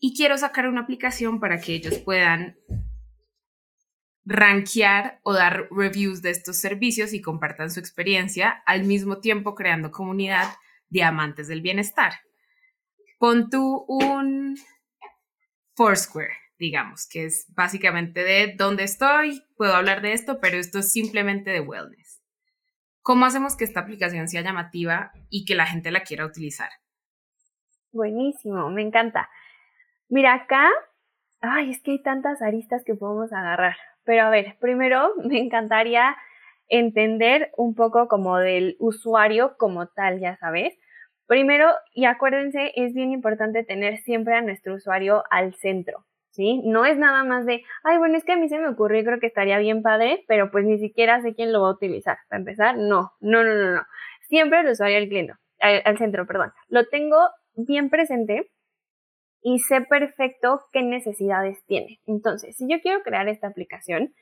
y 0.00 0.16
quiero 0.16 0.36
sacar 0.36 0.66
una 0.66 0.80
aplicación 0.80 1.38
para 1.38 1.60
que 1.60 1.74
ellos 1.74 1.98
puedan 1.98 2.56
rankear 4.24 5.20
o 5.22 5.32
dar 5.32 5.68
reviews 5.70 6.22
de 6.22 6.30
estos 6.30 6.56
servicios 6.56 7.12
y 7.12 7.20
compartan 7.20 7.70
su 7.70 7.78
experiencia, 7.78 8.62
al 8.66 8.82
mismo 8.82 9.20
tiempo 9.20 9.54
creando 9.54 9.92
comunidad 9.92 10.48
de 10.90 11.02
amantes 11.02 11.48
del 11.48 11.62
bienestar. 11.62 12.12
Pon 13.18 13.48
tú 13.50 13.84
un 13.88 14.56
Foursquare, 15.74 16.34
digamos, 16.58 17.08
que 17.08 17.24
es 17.24 17.46
básicamente 17.54 18.22
de 18.22 18.54
dónde 18.56 18.84
estoy, 18.84 19.42
puedo 19.56 19.74
hablar 19.74 20.02
de 20.02 20.12
esto, 20.12 20.40
pero 20.40 20.58
esto 20.58 20.80
es 20.80 20.92
simplemente 20.92 21.50
de 21.50 21.60
wellness. 21.60 22.20
¿Cómo 23.02 23.24
hacemos 23.24 23.56
que 23.56 23.64
esta 23.64 23.80
aplicación 23.80 24.28
sea 24.28 24.42
llamativa 24.42 25.12
y 25.30 25.44
que 25.46 25.54
la 25.54 25.66
gente 25.66 25.90
la 25.90 26.02
quiera 26.02 26.26
utilizar? 26.26 26.68
Buenísimo, 27.92 28.70
me 28.70 28.82
encanta. 28.82 29.30
Mira, 30.08 30.34
acá, 30.34 30.68
ay, 31.40 31.70
es 31.70 31.82
que 31.82 31.92
hay 31.92 32.02
tantas 32.02 32.42
aristas 32.42 32.82
que 32.84 32.94
podemos 32.94 33.32
agarrar. 33.32 33.76
Pero 34.04 34.24
a 34.24 34.30
ver, 34.30 34.56
primero 34.60 35.14
me 35.24 35.38
encantaría 35.38 36.16
entender 36.68 37.50
un 37.56 37.74
poco 37.74 38.08
como 38.08 38.38
del 38.38 38.76
usuario 38.78 39.56
como 39.58 39.88
tal, 39.88 40.20
ya 40.20 40.36
sabes. 40.36 40.74
Primero, 41.30 41.68
y 41.94 42.06
acuérdense, 42.06 42.72
es 42.74 42.92
bien 42.92 43.12
importante 43.12 43.62
tener 43.62 43.98
siempre 43.98 44.34
a 44.34 44.40
nuestro 44.40 44.74
usuario 44.74 45.22
al 45.30 45.54
centro, 45.54 46.04
¿sí? 46.30 46.60
No 46.64 46.84
es 46.84 46.98
nada 46.98 47.22
más 47.22 47.46
de, 47.46 47.62
ay, 47.84 47.98
bueno, 47.98 48.16
es 48.16 48.24
que 48.24 48.32
a 48.32 48.36
mí 48.36 48.48
se 48.48 48.58
me 48.58 48.66
ocurrió 48.66 48.98
y 48.98 49.04
creo 49.04 49.20
que 49.20 49.28
estaría 49.28 49.56
bien 49.60 49.80
padre, 49.80 50.24
pero 50.26 50.50
pues 50.50 50.64
ni 50.64 50.80
siquiera 50.80 51.22
sé 51.22 51.36
quién 51.36 51.52
lo 51.52 51.62
va 51.62 51.68
a 51.68 51.74
utilizar. 51.74 52.18
Para 52.28 52.40
empezar, 52.40 52.76
no, 52.78 53.12
no, 53.20 53.44
no, 53.44 53.54
no, 53.54 53.76
no. 53.76 53.82
Siempre 54.22 54.58
el 54.58 54.70
usuario 54.70 54.98
al 54.98 55.82
al 55.84 55.98
centro, 55.98 56.26
perdón. 56.26 56.52
Lo 56.66 56.88
tengo 56.88 57.16
bien 57.54 57.90
presente 57.90 58.50
y 59.40 59.60
sé 59.60 59.82
perfecto 59.82 60.62
qué 60.72 60.82
necesidades 60.82 61.64
tiene. 61.64 62.00
Entonces, 62.08 62.56
si 62.56 62.68
yo 62.68 62.80
quiero 62.80 63.04
crear 63.04 63.28
esta 63.28 63.46
aplicación, 63.46 64.12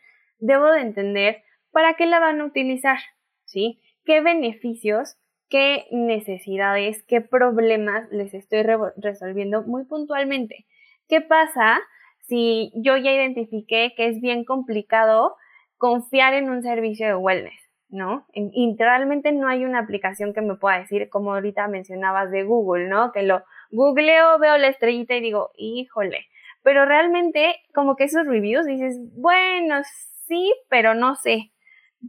debo 0.41 0.67
de 0.67 0.83
entender 0.83 1.43
para 1.73 1.95
qué 1.95 2.05
la 2.05 2.21
van 2.21 2.43
a 2.43 2.45
utilizar, 2.45 2.99
¿sí? 3.47 3.81
¿Qué 4.05 4.21
beneficios, 4.21 5.17
qué 5.49 5.87
necesidades, 5.91 7.03
qué 7.05 7.21
problemas 7.21 8.09
les 8.11 8.35
estoy 8.35 8.65
resolviendo 8.97 9.63
muy 9.63 9.85
puntualmente? 9.85 10.67
¿Qué 11.09 11.21
pasa 11.21 11.81
si 12.21 12.73
yo 12.75 12.97
ya 12.97 13.13
identifiqué 13.13 13.95
que 13.97 14.09
es 14.09 14.21
bien 14.21 14.45
complicado 14.45 15.37
confiar 15.77 16.35
en 16.35 16.51
un 16.51 16.63
servicio 16.63 17.07
de 17.07 17.15
wellness? 17.15 17.69
¿no? 17.91 18.27
Y 18.35 18.77
realmente 18.79 19.33
no 19.33 19.49
hay 19.49 19.65
una 19.65 19.81
aplicación 19.81 20.35
que 20.35 20.43
me 20.43 20.57
pueda 20.57 20.79
decir, 20.79 21.09
como 21.09 21.33
ahorita 21.33 21.69
mencionabas 21.69 22.31
de 22.31 22.45
Google, 22.45 22.89
¿no? 22.89 23.13
Que 23.13 23.23
lo 23.23 23.43
googleo, 23.71 24.39
veo 24.39 24.59
la 24.59 24.69
estrellita 24.69 25.15
y 25.15 25.21
digo, 25.21 25.51
híjole. 25.57 26.27
Pero 26.63 26.85
realmente, 26.85 27.57
como 27.73 27.97
que 27.97 28.05
esos 28.05 28.27
reviews 28.27 28.67
dices, 28.67 28.99
bueno, 29.15 29.81
sí, 30.27 30.53
pero 30.69 30.95
no 30.95 31.15
sé, 31.17 31.51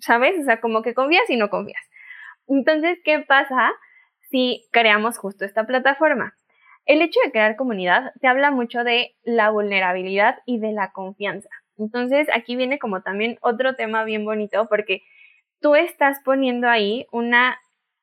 ¿sabes? 0.01 0.37
O 0.39 0.43
sea, 0.43 0.59
como 0.59 0.81
que 0.81 0.93
confías 0.93 1.29
y 1.29 1.37
no 1.37 1.49
confías. 1.49 1.81
Entonces, 2.49 2.97
¿qué 3.05 3.19
pasa 3.19 3.71
si 4.29 4.67
creamos 4.71 5.17
justo 5.17 5.45
esta 5.45 5.65
plataforma? 5.65 6.35
El 6.85 7.01
hecho 7.03 7.19
de 7.23 7.31
crear 7.31 7.55
comunidad 7.55 8.11
te 8.19 8.27
habla 8.27 8.49
mucho 8.49 8.83
de 8.83 9.15
la 9.23 9.51
vulnerabilidad 9.51 10.39
y 10.45 10.59
de 10.59 10.71
la 10.71 10.91
confianza. 10.91 11.49
Entonces, 11.77 12.27
aquí 12.33 12.55
viene 12.55 12.79
como 12.79 13.01
también 13.03 13.37
otro 13.41 13.75
tema 13.75 14.03
bien 14.03 14.25
bonito 14.25 14.67
porque 14.67 15.03
tú 15.61 15.75
estás 15.75 16.19
poniendo 16.25 16.67
ahí 16.67 17.05
una 17.11 17.59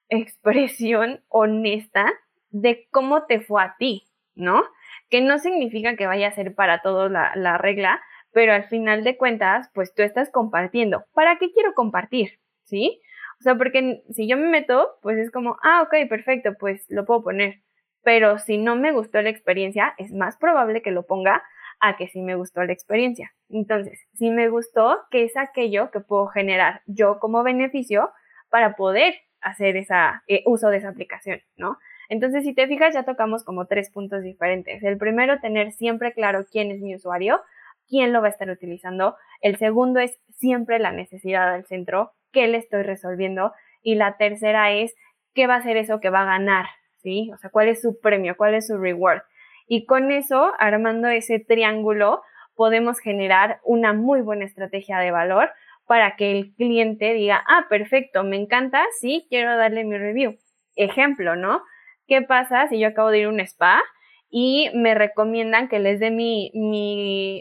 expresión 0.08 1.20
honesta 1.28 2.12
de 2.50 2.86
cómo 2.92 3.24
te 3.24 3.40
fue 3.40 3.62
a 3.62 3.74
ti, 3.78 4.04
¿no? 4.36 4.62
Que 5.10 5.20
no 5.20 5.38
significa 5.38 5.96
que 5.96 6.06
vaya 6.06 6.28
a 6.28 6.32
ser 6.32 6.54
para 6.54 6.80
todos 6.80 7.10
la, 7.10 7.32
la 7.34 7.58
regla, 7.58 8.00
pero 8.30 8.52
al 8.52 8.64
final 8.64 9.02
de 9.02 9.16
cuentas, 9.16 9.68
pues 9.74 9.92
tú 9.94 10.02
estás 10.02 10.30
compartiendo. 10.30 11.04
¿Para 11.12 11.36
qué 11.38 11.50
quiero 11.50 11.74
compartir? 11.74 12.38
¿Sí? 12.64 13.00
O 13.40 13.42
sea, 13.42 13.56
porque 13.56 14.02
si 14.10 14.26
yo 14.28 14.36
me 14.36 14.48
meto, 14.48 14.98
pues 15.02 15.18
es 15.18 15.30
como, 15.30 15.56
ah, 15.62 15.82
ok, 15.82 16.08
perfecto, 16.08 16.54
pues 16.58 16.86
lo 16.88 17.04
puedo 17.04 17.22
poner. 17.22 17.62
Pero 18.02 18.38
si 18.38 18.58
no 18.58 18.76
me 18.76 18.92
gustó 18.92 19.20
la 19.20 19.30
experiencia, 19.30 19.94
es 19.98 20.12
más 20.12 20.36
probable 20.36 20.82
que 20.82 20.90
lo 20.90 21.06
ponga 21.06 21.42
a 21.80 21.96
que 21.96 22.08
sí 22.08 22.22
me 22.22 22.34
gustó 22.34 22.64
la 22.64 22.72
experiencia. 22.72 23.32
Entonces, 23.48 24.00
si 24.14 24.30
me 24.30 24.48
gustó, 24.48 25.00
¿qué 25.10 25.24
es 25.24 25.36
aquello 25.36 25.90
que 25.90 26.00
puedo 26.00 26.26
generar 26.28 26.82
yo 26.86 27.18
como 27.18 27.42
beneficio 27.42 28.10
para 28.48 28.76
poder 28.76 29.14
hacer 29.40 29.76
esa 29.76 30.22
eh, 30.28 30.42
uso 30.46 30.68
de 30.68 30.78
esa 30.78 30.88
aplicación, 30.88 31.40
¿no? 31.56 31.78
Entonces, 32.08 32.44
si 32.44 32.54
te 32.54 32.66
fijas, 32.68 32.94
ya 32.94 33.04
tocamos 33.04 33.44
como 33.44 33.66
tres 33.66 33.90
puntos 33.90 34.22
diferentes. 34.22 34.82
El 34.82 34.96
primero, 34.96 35.40
tener 35.40 35.72
siempre 35.72 36.12
claro 36.12 36.44
quién 36.50 36.70
es 36.70 36.80
mi 36.80 36.94
usuario, 36.94 37.40
quién 37.88 38.12
lo 38.12 38.20
va 38.20 38.28
a 38.28 38.30
estar 38.30 38.48
utilizando. 38.50 39.16
El 39.40 39.56
segundo 39.56 40.00
es 40.00 40.18
siempre 40.30 40.78
la 40.78 40.92
necesidad 40.92 41.52
del 41.52 41.66
centro, 41.66 42.12
qué 42.36 42.46
le 42.48 42.58
estoy 42.58 42.82
resolviendo. 42.82 43.52
Y 43.80 43.94
la 43.94 44.18
tercera 44.18 44.70
es 44.70 44.94
qué 45.32 45.46
va 45.46 45.54
a 45.54 45.62
ser 45.62 45.78
eso 45.78 46.00
que 46.00 46.10
va 46.10 46.22
a 46.22 46.26
ganar, 46.26 46.66
¿sí? 47.02 47.30
O 47.32 47.38
sea, 47.38 47.48
cuál 47.48 47.68
es 47.68 47.80
su 47.80 47.98
premio, 47.98 48.36
cuál 48.36 48.54
es 48.54 48.66
su 48.66 48.76
reward. 48.76 49.22
Y 49.66 49.86
con 49.86 50.12
eso, 50.12 50.52
armando 50.58 51.08
ese 51.08 51.38
triángulo, 51.38 52.20
podemos 52.54 53.00
generar 53.00 53.60
una 53.64 53.94
muy 53.94 54.20
buena 54.20 54.44
estrategia 54.44 54.98
de 54.98 55.10
valor 55.10 55.50
para 55.86 56.16
que 56.16 56.30
el 56.30 56.54
cliente 56.56 57.14
diga, 57.14 57.42
ah, 57.48 57.66
perfecto, 57.70 58.22
me 58.22 58.36
encanta, 58.36 58.84
sí, 59.00 59.26
quiero 59.30 59.56
darle 59.56 59.84
mi 59.84 59.96
review. 59.96 60.36
Ejemplo, 60.74 61.36
¿no? 61.36 61.62
¿Qué 62.06 62.20
pasa 62.20 62.68
si 62.68 62.78
yo 62.78 62.88
acabo 62.88 63.10
de 63.10 63.20
ir 63.20 63.26
a 63.26 63.30
un 63.30 63.40
spa 63.40 63.82
y 64.28 64.68
me 64.74 64.94
recomiendan 64.94 65.68
que 65.68 65.78
les 65.78 66.00
dé 66.00 66.10
mi, 66.10 66.50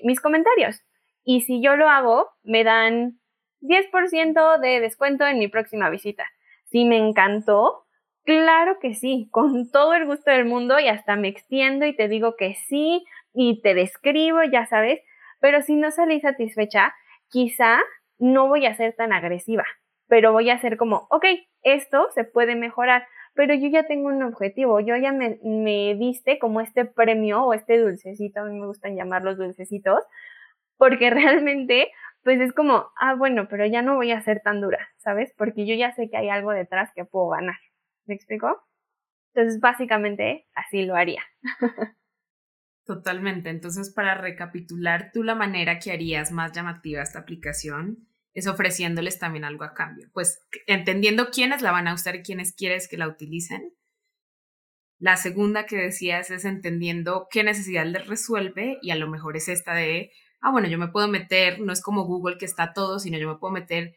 mis 0.04 0.22
comentarios? 0.22 0.82
Y 1.26 1.42
si 1.42 1.62
yo 1.62 1.76
lo 1.76 1.90
hago, 1.90 2.30
me 2.44 2.64
dan 2.64 3.20
10% 3.68 4.60
de 4.60 4.80
descuento 4.80 5.26
en 5.26 5.40
mi 5.40 5.48
próxima 5.48 5.90
visita. 5.90 6.26
Si 6.66 6.86
me 6.86 6.98
encantó, 6.98 7.86
Claro 8.26 8.80
que 8.80 8.96
sí, 8.96 9.28
con 9.30 9.70
todo 9.70 9.94
el 9.94 10.08
gusto 10.08 10.32
del 10.32 10.46
mundo 10.46 10.80
y 10.80 10.88
hasta 10.88 11.16
me 11.16 11.28
extiendo 11.28 11.86
y 11.86 11.96
te 11.96 12.08
digo 12.08 12.36
que 12.36 12.56
sí 12.56 13.06
y 13.36 13.62
te 13.62 13.76
describo, 13.76 14.42
ya 14.44 14.66
sabes, 14.66 15.00
pero 15.40 15.62
si 15.62 15.76
no 15.76 15.92
salí 15.92 16.20
satisfecha, 16.22 16.96
quizá 17.30 17.80
no 18.18 18.48
voy 18.48 18.66
a 18.66 18.74
ser 18.74 18.96
tan 18.96 19.14
agresiva, 19.14 19.64
pero 20.08 20.32
voy 20.32 20.50
a 20.50 20.58
ser 20.58 20.76
como, 20.76 21.06
ok, 21.12 21.24
esto 21.62 22.08
se 22.16 22.24
puede 22.24 22.56
mejorar, 22.56 23.06
pero 23.36 23.54
yo 23.54 23.68
ya 23.68 23.86
tengo 23.86 24.08
un 24.08 24.24
objetivo, 24.24 24.80
yo 24.80 24.96
ya 24.96 25.12
me, 25.12 25.38
me 25.44 25.94
diste 25.94 26.40
como 26.40 26.62
este 26.62 26.86
premio 26.86 27.44
o 27.44 27.54
este 27.54 27.78
dulcecito, 27.78 28.40
a 28.40 28.46
mí 28.46 28.60
me 28.60 28.66
gustan 28.66 28.96
llamarlos 28.96 29.38
dulcecitos, 29.38 30.00
porque 30.78 31.10
realmente 31.12 31.92
pues 32.26 32.42
es 32.42 32.54
como, 32.54 32.92
ah, 33.00 33.14
bueno, 33.14 33.48
pero 33.48 33.68
ya 33.68 33.84
no 33.84 33.98
voy 33.98 34.12
a 34.12 34.20
ser 34.20 34.42
tan 34.44 34.60
dura, 34.60 34.90
¿sabes? 34.98 35.32
Porque 35.38 35.68
yo 35.68 35.76
ya 35.76 35.94
sé 35.94 36.10
que 36.10 36.18
hay 36.18 36.30
algo 36.30 36.52
detrás 36.52 36.90
que 36.96 37.06
puedo 37.06 37.30
ganar. 37.30 37.58
¿Me 38.06 38.16
explico? 38.16 38.68
Entonces, 39.32 39.62
básicamente, 39.62 40.48
así 40.56 40.86
lo 40.86 40.96
haría. 40.96 41.22
Totalmente. 42.86 43.52
Entonces, 43.52 43.94
para 43.94 44.16
recapitular, 44.16 45.12
tú 45.14 45.22
la 45.22 45.36
manera 45.36 45.78
que 45.78 45.92
harías 45.92 46.32
más 46.32 46.52
llamativa 46.52 47.04
esta 47.04 47.20
aplicación 47.20 48.08
es 48.34 48.48
ofreciéndoles 48.48 49.20
también 49.20 49.46
algo 49.46 49.64
a 49.64 49.76
cambio. 49.76 50.10
Pues 50.12 50.48
entendiendo 50.66 51.30
quiénes 51.30 51.62
la 51.62 51.72
van 51.72 51.88
a 51.88 51.94
usar 51.94 52.16
y 52.16 52.24
quiénes 52.24 52.56
quieres 52.56 52.88
que 52.88 52.98
la 52.98 53.08
utilicen. 53.08 53.72
La 54.98 55.16
segunda 55.16 55.68
que 55.68 55.78
decías 55.78 56.32
es 56.32 56.44
entendiendo 56.44 57.28
qué 57.30 57.44
necesidad 57.44 57.86
les 57.86 58.08
resuelve 58.08 58.80
y 58.82 58.90
a 58.90 58.96
lo 58.96 59.08
mejor 59.08 59.38
es 59.38 59.48
esta 59.48 59.76
de, 59.76 60.12
ah, 60.46 60.52
bueno, 60.52 60.68
yo 60.68 60.78
me 60.78 60.90
puedo 60.90 61.08
meter, 61.08 61.60
no 61.60 61.74
es 61.74 61.82
como 61.82 62.06
Google 62.06 62.38
que 62.38 62.46
está 62.46 62.72
todo, 62.72 63.00
sino 63.00 63.18
yo 63.18 63.28
me 63.28 63.40
puedo 63.40 63.52
meter 63.52 63.96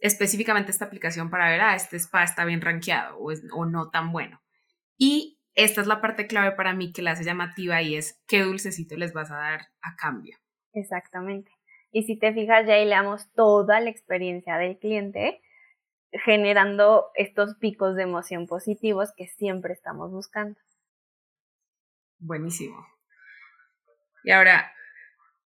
específicamente 0.00 0.72
esta 0.72 0.84
aplicación 0.84 1.30
para 1.30 1.48
ver, 1.48 1.60
ah, 1.60 1.76
este 1.76 1.96
spa 1.96 2.24
está 2.24 2.44
bien 2.44 2.60
rankeado 2.60 3.16
o, 3.18 3.32
o 3.52 3.66
no 3.66 3.90
tan 3.90 4.10
bueno. 4.10 4.42
Y 4.98 5.38
esta 5.54 5.80
es 5.80 5.86
la 5.86 6.00
parte 6.00 6.26
clave 6.26 6.56
para 6.56 6.74
mí 6.74 6.92
que 6.92 7.02
la 7.02 7.12
hace 7.12 7.22
llamativa 7.22 7.80
y 7.82 7.94
es 7.94 8.20
qué 8.26 8.42
dulcecito 8.42 8.96
les 8.96 9.12
vas 9.12 9.30
a 9.30 9.36
dar 9.36 9.60
a 9.80 9.94
cambio. 9.94 10.36
Exactamente. 10.72 11.52
Y 11.92 12.02
si 12.02 12.18
te 12.18 12.34
fijas, 12.34 12.66
ya 12.66 12.74
ahí 12.74 12.84
le 12.84 12.90
damos 12.90 13.32
toda 13.32 13.78
la 13.78 13.88
experiencia 13.88 14.58
del 14.58 14.78
cliente, 14.78 15.40
generando 16.10 17.06
estos 17.14 17.54
picos 17.58 17.94
de 17.94 18.02
emoción 18.02 18.48
positivos 18.48 19.12
que 19.16 19.28
siempre 19.28 19.72
estamos 19.72 20.10
buscando. 20.10 20.58
Buenísimo. 22.18 22.84
Y 24.24 24.32
ahora, 24.32 24.72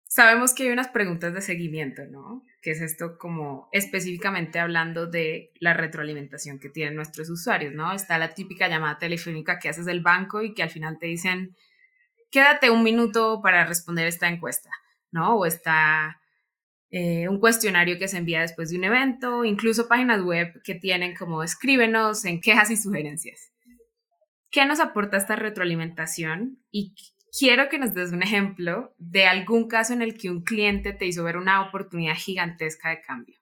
sabemos 0.09 0.55
que 0.55 0.63
hay 0.63 0.69
unas 0.71 0.89
preguntas 0.89 1.33
de 1.33 1.41
seguimiento, 1.41 2.01
¿no? 2.09 2.43
Que 2.61 2.71
es 2.71 2.81
esto 2.81 3.17
como 3.19 3.69
específicamente 3.71 4.59
hablando 4.59 5.05
de 5.05 5.51
la 5.59 5.75
retroalimentación 5.75 6.59
que 6.59 6.69
tienen 6.69 6.95
nuestros 6.95 7.29
usuarios, 7.29 7.73
¿no? 7.73 7.93
Está 7.93 8.17
la 8.17 8.33
típica 8.33 8.67
llamada 8.67 8.97
telefónica 8.97 9.59
que 9.59 9.69
haces 9.69 9.85
del 9.85 10.01
banco 10.01 10.41
y 10.41 10.55
que 10.55 10.63
al 10.63 10.71
final 10.71 10.97
te 10.99 11.05
dicen, 11.05 11.55
quédate 12.31 12.71
un 12.71 12.83
minuto 12.83 13.39
para 13.43 13.65
responder 13.65 14.07
esta 14.07 14.27
encuesta, 14.27 14.71
¿no? 15.11 15.37
O 15.37 15.45
está 15.45 16.19
eh, 16.89 17.29
un 17.29 17.39
cuestionario 17.39 17.99
que 17.99 18.07
se 18.07 18.17
envía 18.17 18.41
después 18.41 18.71
de 18.71 18.77
un 18.77 18.85
evento, 18.85 19.45
incluso 19.45 19.87
páginas 19.87 20.23
web 20.23 20.59
que 20.63 20.73
tienen 20.73 21.15
como 21.15 21.43
escríbenos 21.43 22.25
en 22.25 22.41
quejas 22.41 22.71
y 22.71 22.77
sugerencias. 22.77 23.51
¿Qué 24.49 24.65
nos 24.65 24.79
aporta 24.79 25.17
esta 25.17 25.35
retroalimentación 25.35 26.57
y 26.71 26.95
quiero 27.37 27.69
que 27.69 27.79
nos 27.79 27.93
des 27.93 28.11
un 28.11 28.23
ejemplo 28.23 28.93
de 28.97 29.25
algún 29.25 29.67
caso 29.67 29.93
en 29.93 30.01
el 30.01 30.17
que 30.17 30.29
un 30.29 30.43
cliente 30.43 30.93
te 30.93 31.05
hizo 31.05 31.23
ver 31.23 31.37
una 31.37 31.61
oportunidad 31.67 32.15
gigantesca 32.15 32.89
de 32.89 33.01
cambio. 33.01 33.39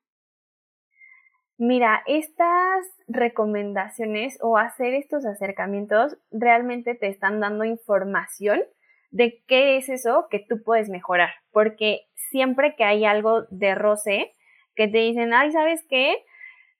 Mira, 1.60 2.03
estas 2.06 2.86
recomendaciones 3.08 4.38
o 4.41 4.58
hacer 4.58 4.94
estos 4.94 5.25
acercamientos 5.25 6.17
realmente 6.29 6.94
te 6.94 7.08
están 7.08 7.39
dando 7.39 7.63
información 7.63 8.62
de 9.10 9.44
qué 9.48 9.77
es 9.77 9.89
eso 9.89 10.27
que 10.29 10.39
tú 10.39 10.62
puedes 10.63 10.89
mejorar, 10.89 11.29
porque 11.51 12.01
siempre 12.29 12.75
que 12.75 12.84
hay 12.84 13.06
algo 13.06 13.44
de 13.50 13.74
roce, 13.74 14.36
que 14.75 14.88
te 14.88 15.00
dicen, 15.00 15.34
ay, 15.34 15.51
¿sabes 15.51 15.84
qué? 15.89 16.17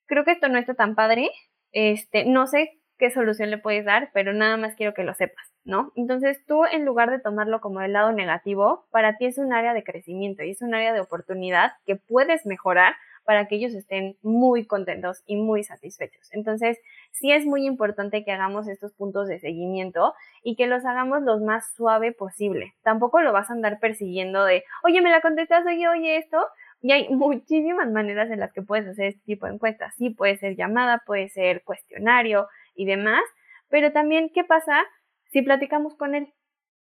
Creo 0.05 0.23
que 0.23 0.31
esto 0.31 0.47
no 0.47 0.59
está 0.59 0.75
tan 0.75 0.93
padre, 0.93 1.31
este, 1.71 2.25
no 2.25 2.45
sé 2.45 2.77
qué 2.99 3.09
solución 3.09 3.49
le 3.49 3.57
puedes 3.57 3.85
dar, 3.85 4.11
pero 4.13 4.33
nada 4.33 4.57
más 4.57 4.75
quiero 4.75 4.93
que 4.93 5.03
lo 5.03 5.13
sepas, 5.15 5.51
¿no? 5.67 5.91
Entonces 5.95 6.43
tú, 6.47 6.63
en 6.65 6.86
lugar 6.86 7.12
de 7.12 7.19
tomarlo 7.19 7.59
como 7.59 7.81
el 7.81 7.93
lado 7.93 8.13
negativo, 8.13 8.86
para 8.89 9.17
ti 9.17 9.25
es 9.25 9.38
un 9.38 9.53
área 9.53 9.74
de 9.74 9.83
crecimiento 9.83 10.41
y 10.43 10.51
es 10.51 10.62
un 10.62 10.74
área 10.74 10.93
de 10.93 11.01
oportunidad 11.01 11.74
que 11.86 11.97
puedes 11.97 12.45
mejorar 12.45 12.95
para 13.25 13.50
que 13.50 13.55
ellos 13.55 13.74
estén 13.74 14.15
muy 14.21 14.65
contentos 14.65 15.21
y 15.25 15.36
muy 15.36 15.62
satisfechos. 15.65 16.29
Entonces, 16.31 16.79
sí 17.12 17.33
es 17.33 17.45
muy 17.45 17.65
importante 17.65 18.24
que 18.24 18.31
hagamos 18.31 18.69
estos 18.69 18.93
puntos 18.93 19.27
de 19.27 19.39
seguimiento 19.39 20.13
y 20.41 20.55
que 20.55 20.67
los 20.67 20.86
hagamos 20.86 21.21
lo 21.24 21.38
más 21.39 21.74
suave 21.75 22.13
posible. 22.13 22.74
Tampoco 22.83 23.19
lo 23.19 23.33
vas 23.33 23.50
a 23.50 23.53
andar 23.53 23.81
persiguiendo 23.81 24.45
de, 24.45 24.63
oye, 24.86 25.01
me 25.01 25.12
la 25.12 25.19
contestas, 25.19 25.65
oye, 25.65 25.89
oye, 25.89 26.15
esto. 26.15 26.38
Y 26.81 26.93
hay 26.93 27.09
muchísimas 27.09 27.91
maneras 27.91 28.31
en 28.31 28.39
las 28.39 28.53
que 28.53 28.62
puedes 28.62 28.88
hacer 28.88 29.07
este 29.07 29.25
tipo 29.25 29.45
de 29.45 29.55
encuestas. 29.55 29.93
Sí, 29.97 30.12
puede 30.12 30.38
ser 30.38 30.55
llamada, 30.55 31.03
puede 31.05 31.27
ser 31.27 31.63
cuestionario 31.65 32.47
y 32.75 32.86
demás. 32.86 33.24
Pero 33.67 33.91
también, 33.91 34.31
¿qué 34.33 34.45
pasa 34.45 34.86
si 35.38 35.44
platicamos 35.44 35.96
con 35.96 36.15
él? 36.15 36.34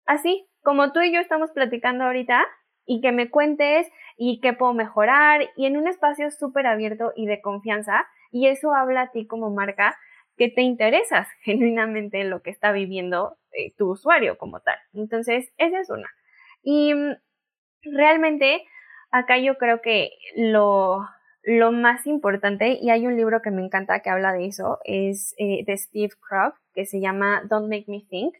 Así, 0.06 0.48
como 0.62 0.92
tú 0.92 1.02
y 1.02 1.12
yo 1.12 1.20
estamos 1.20 1.50
platicando 1.50 2.04
ahorita, 2.04 2.46
y 2.86 3.02
que 3.02 3.12
me 3.12 3.28
cuentes 3.30 3.86
y 4.16 4.40
qué 4.40 4.54
puedo 4.54 4.72
mejorar 4.72 5.50
y 5.56 5.66
en 5.66 5.76
un 5.76 5.86
espacio 5.86 6.30
súper 6.30 6.66
abierto 6.66 7.12
y 7.14 7.26
de 7.26 7.42
confianza 7.42 8.06
y 8.32 8.46
eso 8.46 8.74
habla 8.74 9.02
a 9.02 9.10
ti 9.10 9.26
como 9.26 9.50
marca 9.50 9.94
que 10.38 10.48
te 10.48 10.62
interesas 10.62 11.28
genuinamente 11.42 12.22
en 12.22 12.30
lo 12.30 12.40
que 12.40 12.48
está 12.48 12.72
viviendo 12.72 13.36
eh, 13.52 13.74
tu 13.76 13.90
usuario 13.90 14.38
como 14.38 14.60
tal. 14.60 14.78
Entonces, 14.94 15.52
esa 15.58 15.80
es 15.80 15.90
una. 15.90 16.08
Y 16.62 16.94
mm, 16.94 17.16
realmente 17.82 18.64
acá 19.10 19.36
yo 19.36 19.58
creo 19.58 19.82
que 19.82 20.12
lo, 20.34 21.06
lo 21.48 21.72
más 21.72 22.06
importante, 22.06 22.78
y 22.80 22.90
hay 22.90 23.06
un 23.06 23.16
libro 23.16 23.40
que 23.42 23.50
me 23.50 23.64
encanta 23.64 24.00
que 24.00 24.10
habla 24.10 24.32
de 24.32 24.46
eso, 24.46 24.78
es 24.84 25.34
eh, 25.38 25.64
de 25.66 25.76
Steve 25.76 26.12
Krug, 26.20 26.54
que 26.74 26.84
se 26.84 27.00
llama 27.00 27.42
Don't 27.48 27.68
Make 27.68 27.86
Me 27.88 28.04
Think. 28.08 28.34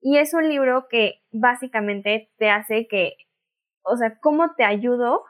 Y 0.00 0.18
es 0.18 0.32
un 0.32 0.48
libro 0.48 0.86
que 0.88 1.20
básicamente 1.32 2.30
te 2.38 2.50
hace 2.50 2.86
que 2.86 3.16
o 3.88 3.96
sea, 3.96 4.18
cómo 4.20 4.54
te 4.54 4.64
ayudo 4.64 5.24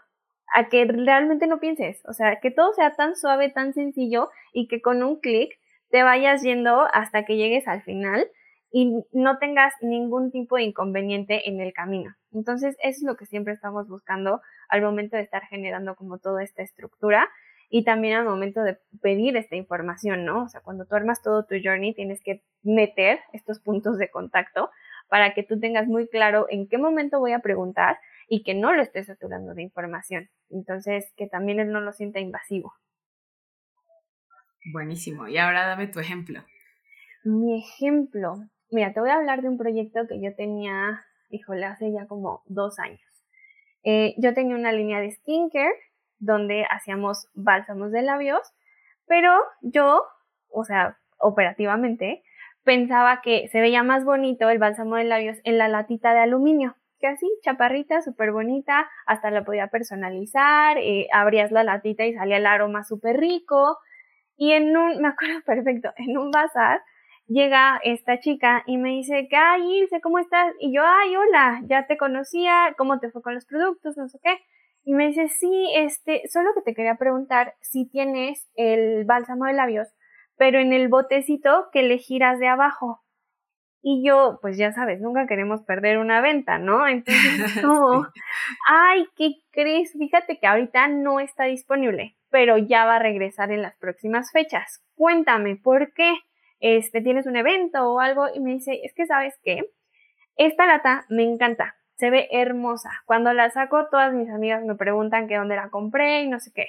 a 0.55 0.69
que 0.69 0.85
realmente 0.85 1.47
no 1.47 1.61
pienses, 1.61 2.03
o 2.07 2.13
sea, 2.13 2.41
que 2.41 2.51
todo 2.51 2.73
sea 2.73 2.95
tan 2.97 3.17
suave, 3.17 3.51
tan 3.51 3.75
sencillo 3.75 4.31
y 4.53 4.67
que 4.67 4.81
con 4.81 5.03
un 5.03 5.21
clic 5.21 5.53
te 5.91 6.03
vayas 6.03 6.43
yendo 6.43 6.87
hasta 6.93 7.25
que 7.25 7.37
llegues 7.37 7.69
al 7.69 7.83
final 7.83 8.27
y 8.71 9.05
no 9.13 9.39
tengas 9.39 9.73
ningún 9.81 10.31
tipo 10.31 10.57
de 10.57 10.65
inconveniente 10.65 11.49
en 11.49 11.61
el 11.61 11.73
camino. 11.73 12.15
Entonces, 12.33 12.77
es 12.83 13.03
lo 13.03 13.17
que 13.17 13.27
siempre 13.27 13.55
estamos 13.55 13.89
buscando 13.89 14.41
al 14.69 14.83
momento 14.83 15.17
de 15.17 15.23
estar 15.23 15.43
generando 15.47 15.97
como 15.97 16.19
toda 16.19 16.43
esta 16.43 16.63
estructura 16.63 17.29
y 17.71 17.85
también 17.85 18.17
al 18.17 18.25
momento 18.25 18.63
de 18.63 18.79
pedir 19.03 19.37
esta 19.37 19.57
información, 19.57 20.25
¿no? 20.25 20.45
O 20.45 20.49
sea, 20.49 20.61
cuando 20.61 20.87
tú 20.87 20.95
armas 20.95 21.23
todo 21.23 21.45
tu 21.45 21.55
journey, 21.63 21.95
tienes 21.95 22.23
que 22.23 22.43
meter 22.63 23.21
estos 23.33 23.61
puntos 23.61 23.99
de 23.99 24.11
contacto 24.11 24.71
para 25.09 25.35
que 25.35 25.43
tú 25.43 25.59
tengas 25.59 25.87
muy 25.87 26.09
claro 26.09 26.47
en 26.51 26.69
qué 26.69 26.79
momento 26.79 27.19
voy 27.19 27.33
a 27.33 27.41
preguntar 27.41 27.99
y 28.29 28.43
que 28.43 28.55
no 28.55 28.73
lo 28.73 28.83
esté 28.83 29.05
saturando 29.05 29.55
de 29.55 29.63
información. 29.63 30.31
Entonces, 30.51 31.13
que 31.17 31.26
también 31.26 31.61
él 31.61 31.71
no 31.71 31.81
lo 31.81 31.93
sienta 31.93 32.21
invasivo. 32.21 32.75
Buenísimo. 34.73 35.28
Y 35.28 35.39
ahora 35.39 35.67
dame 35.67 35.89
tu 35.89 36.00
ejemplo. 36.00 36.45
Mi 37.25 37.59
ejemplo. 37.59 38.37
Mira, 38.71 38.93
te 38.93 39.00
voy 39.00 39.11
a 39.11 39.17
hablar 39.17 39.43
de 39.43 39.49
un 39.49 39.57
proyecto 39.57 40.07
que 40.07 40.21
yo 40.21 40.35
tenía, 40.35 41.04
híjole, 41.31 41.65
hace 41.65 41.91
ya 41.93 42.07
como 42.07 42.43
dos 42.47 42.78
años. 42.78 43.00
Eh, 43.84 44.14
yo 44.19 44.34
tenía 44.34 44.56
una 44.56 44.73
línea 44.73 45.00
de 45.00 45.12
skincare 45.12 45.75
donde 46.19 46.64
hacíamos 46.71 47.28
bálsamos 47.34 47.93
de 47.93 48.02
labios, 48.02 48.41
pero 49.06 49.32
yo, 49.62 50.02
o 50.49 50.64
sea, 50.64 50.99
operativamente, 51.19 52.23
pensaba 52.64 53.21
que 53.23 53.49
se 53.49 53.60
veía 53.60 53.82
más 53.82 54.04
bonito 54.04 54.50
el 54.50 54.58
bálsamo 54.58 54.97
de 54.97 55.04
labios 55.04 55.38
en 55.45 55.58
la 55.58 55.69
latita 55.69 56.12
de 56.12 56.21
aluminio 56.21 56.76
que 56.99 57.06
así, 57.06 57.26
chaparrita, 57.43 58.02
súper 58.02 58.32
bonita, 58.32 58.88
hasta 59.06 59.30
la 59.30 59.45
podía 59.45 59.69
personalizar, 59.69 60.78
eh, 60.78 61.08
abrías 61.12 61.50
la 61.52 61.64
latita 61.64 62.04
y 62.04 62.14
salía 62.14 62.38
el 62.38 62.47
aroma 62.47 62.84
súper 62.84 63.19
rico. 63.19 63.78
Y 64.36 64.52
en 64.52 64.76
un, 64.76 64.99
me 65.02 65.08
acuerdo 65.08 65.41
perfecto, 65.45 65.93
en 65.97 66.19
un 66.19 66.30
bazar 66.30 66.82
llega 67.28 67.78
esta 67.84 68.19
chica 68.19 68.64
y 68.67 68.78
me 68.78 68.91
dice, 68.91 69.28
ay, 69.30 69.78
Ilse, 69.78 70.00
¿cómo 70.00 70.19
estás? 70.19 70.52
Y 70.58 70.75
yo, 70.75 70.82
ay, 70.84 71.14
hola, 71.14 71.60
ya 71.67 71.86
te 71.86 71.97
conocía, 71.97 72.75
¿cómo 72.76 72.99
te 72.99 73.10
fue 73.10 73.23
con 73.23 73.34
los 73.34 73.45
productos? 73.45 73.97
No 73.97 74.08
sé 74.08 74.19
qué. 74.23 74.38
Y 74.84 74.95
me 74.95 75.08
dice, 75.08 75.28
sí, 75.28 75.71
este, 75.76 76.23
solo 76.28 76.50
que 76.54 76.62
te 76.62 76.75
quería 76.75 76.97
preguntar 76.97 77.54
si 77.60 77.88
tienes 77.88 78.49
el 78.54 79.04
bálsamo 79.04 79.45
de 79.45 79.52
labios, 79.52 79.88
pero 80.36 80.58
en 80.58 80.73
el 80.73 80.88
botecito 80.88 81.69
que 81.73 81.82
le 81.82 81.99
giras 81.99 82.38
de 82.38 82.49
abajo. 82.49 83.02
Y 83.82 84.04
yo, 84.04 84.38
pues 84.41 84.56
ya 84.56 84.73
sabes, 84.73 85.00
nunca 85.00 85.26
queremos 85.26 85.62
perder 85.62 85.99
una 85.99 86.21
venta, 86.21 86.58
¿no? 86.58 86.88
Entonces, 86.88 87.23
como, 87.62 88.06
ay, 88.69 89.06
¿qué 89.17 89.34
crees? 89.52 89.93
Fíjate 89.93 90.38
que 90.38 90.47
ahorita 90.47 90.88
no 90.88 91.21
está 91.21 91.45
disponible, 91.45 92.17
pero 92.30 92.56
ya 92.56 92.86
va 92.86 92.97
a 92.97 93.00
regresar 93.00 93.52
en 93.52 93.62
las 93.62 93.76
próximas 93.76 94.32
fechas. 94.32 94.82
Cuéntame, 94.95 95.56
¿por 95.56 95.93
qué? 95.93 96.14
Este, 96.60 97.00
¿tienes 97.00 97.26
un 97.26 97.36
evento 97.36 97.92
o 97.92 98.00
algo? 98.00 98.26
Y 98.34 98.40
me 98.40 98.52
dice, 98.52 98.80
es 98.82 98.92
que 98.94 99.06
sabes 99.06 99.34
qué, 99.42 99.71
esta 100.36 100.66
lata 100.66 101.04
me 101.08 101.25
encanta, 101.25 101.76
se 101.97 102.10
ve 102.10 102.28
hermosa. 102.30 102.90
Cuando 103.06 103.32
la 103.32 103.50
saco, 103.50 103.88
todas 103.90 104.12
mis 104.12 104.30
amigas 104.30 104.64
me 104.64 104.76
preguntan 104.76 105.26
que 105.26 105.36
dónde 105.36 105.56
la 105.56 105.68
compré 105.68 106.23
y 106.23 106.28
no 106.28 106.38
sé 106.38 106.52
qué. 106.54 106.66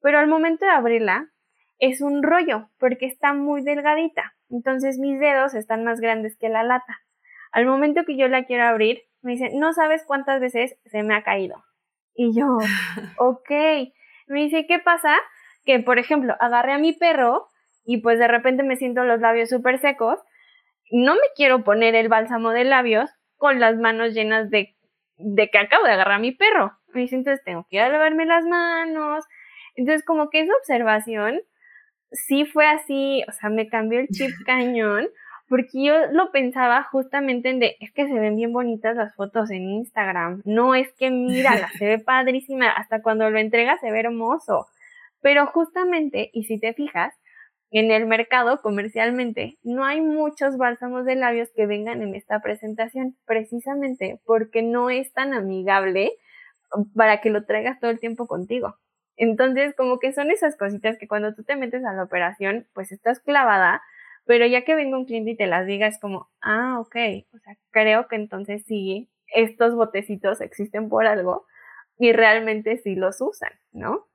Pero 0.00 0.18
al 0.18 0.28
momento 0.28 0.66
de 0.66 0.72
abrirla, 0.72 1.30
es 1.78 2.00
un 2.00 2.22
rollo, 2.22 2.68
porque 2.78 3.06
está 3.06 3.32
muy 3.32 3.62
delgadita. 3.62 4.34
Entonces 4.50 4.98
mis 4.98 5.18
dedos 5.18 5.54
están 5.54 5.84
más 5.84 6.00
grandes 6.00 6.36
que 6.38 6.48
la 6.48 6.62
lata. 6.62 6.98
Al 7.52 7.66
momento 7.66 8.04
que 8.04 8.16
yo 8.16 8.28
la 8.28 8.44
quiero 8.44 8.64
abrir, 8.64 9.02
me 9.22 9.32
dice, 9.32 9.50
no 9.54 9.72
sabes 9.72 10.04
cuántas 10.06 10.40
veces 10.40 10.78
se 10.84 11.02
me 11.02 11.14
ha 11.14 11.22
caído. 11.22 11.64
Y 12.14 12.38
yo, 12.38 12.46
ok. 13.18 13.50
Me 14.28 14.40
dice, 14.42 14.66
¿qué 14.66 14.78
pasa? 14.78 15.16
Que, 15.64 15.80
por 15.80 15.98
ejemplo, 15.98 16.34
agarré 16.38 16.72
a 16.72 16.78
mi 16.78 16.92
perro 16.92 17.48
y 17.86 17.98
pues 17.98 18.18
de 18.18 18.28
repente 18.28 18.62
me 18.62 18.76
siento 18.76 19.04
los 19.04 19.20
labios 19.20 19.48
súper 19.48 19.78
secos. 19.78 20.18
No 20.90 21.14
me 21.14 21.20
quiero 21.34 21.64
poner 21.64 21.94
el 21.94 22.08
bálsamo 22.08 22.50
de 22.50 22.64
labios 22.64 23.10
con 23.36 23.60
las 23.60 23.76
manos 23.76 24.12
llenas 24.12 24.50
de, 24.50 24.76
de 25.18 25.48
que 25.48 25.58
acabo 25.58 25.84
de 25.84 25.92
agarrar 25.92 26.16
a 26.16 26.18
mi 26.18 26.32
perro. 26.32 26.72
Me 26.92 27.02
dice, 27.02 27.16
entonces 27.16 27.44
tengo 27.44 27.66
que 27.70 27.76
ir 27.76 27.82
a 27.82 27.88
lavarme 27.88 28.26
las 28.26 28.44
manos. 28.44 29.24
Entonces, 29.76 30.04
como 30.04 30.30
que 30.30 30.40
esa 30.40 30.52
observación 30.56 31.40
sí 32.10 32.44
fue 32.44 32.66
así, 32.66 33.22
o 33.28 33.32
sea, 33.32 33.50
me 33.50 33.68
cambió 33.68 34.00
el 34.00 34.08
chip 34.08 34.30
cañón, 34.46 35.08
porque 35.48 35.84
yo 35.84 35.94
lo 36.12 36.32
pensaba 36.32 36.82
justamente 36.84 37.50
en 37.50 37.60
de, 37.60 37.76
es 37.80 37.92
que 37.92 38.06
se 38.06 38.14
ven 38.18 38.36
bien 38.36 38.52
bonitas 38.52 38.96
las 38.96 39.14
fotos 39.14 39.50
en 39.50 39.62
Instagram, 39.68 40.42
no 40.44 40.74
es 40.74 40.92
que 40.94 41.10
mírala, 41.10 41.68
se 41.78 41.86
ve 41.86 41.98
padrísima, 41.98 42.70
hasta 42.70 43.02
cuando 43.02 43.30
lo 43.30 43.38
entrega 43.38 43.78
se 43.78 43.90
ve 43.92 44.00
hermoso, 44.00 44.66
pero 45.20 45.46
justamente, 45.46 46.30
y 46.32 46.44
si 46.44 46.58
te 46.58 46.72
fijas, 46.72 47.14
en 47.70 47.90
el 47.90 48.06
mercado 48.06 48.60
comercialmente 48.62 49.58
no 49.62 49.84
hay 49.84 50.00
muchos 50.00 50.56
bálsamos 50.56 51.04
de 51.04 51.16
labios 51.16 51.50
que 51.54 51.66
vengan 51.66 52.02
en 52.02 52.14
esta 52.14 52.40
presentación, 52.40 53.16
precisamente 53.26 54.20
porque 54.24 54.62
no 54.62 54.90
es 54.90 55.12
tan 55.12 55.34
amigable 55.34 56.12
para 56.94 57.20
que 57.20 57.30
lo 57.30 57.44
traigas 57.44 57.80
todo 57.80 57.90
el 57.90 58.00
tiempo 58.00 58.26
contigo. 58.26 58.76
Entonces, 59.16 59.74
como 59.74 59.98
que 59.98 60.12
son 60.12 60.30
esas 60.30 60.56
cositas 60.56 60.98
que 60.98 61.08
cuando 61.08 61.34
tú 61.34 61.42
te 61.42 61.56
metes 61.56 61.84
a 61.84 61.92
la 61.94 62.02
operación, 62.02 62.66
pues 62.74 62.92
estás 62.92 63.20
clavada, 63.20 63.82
pero 64.26 64.46
ya 64.46 64.62
que 64.62 64.74
venga 64.74 64.98
un 64.98 65.06
cliente 65.06 65.30
y 65.30 65.36
te 65.36 65.46
las 65.46 65.66
diga, 65.66 65.86
es 65.86 65.98
como, 65.98 66.28
ah, 66.42 66.78
ok, 66.80 66.96
o 67.32 67.38
sea, 67.38 67.56
creo 67.70 68.08
que 68.08 68.16
entonces 68.16 68.64
sí, 68.66 69.08
estos 69.34 69.74
botecitos 69.74 70.40
existen 70.40 70.88
por 70.88 71.06
algo 71.06 71.46
y 71.98 72.12
realmente 72.12 72.76
sí 72.78 72.94
los 72.94 73.20
usan, 73.20 73.52
¿no? 73.72 74.06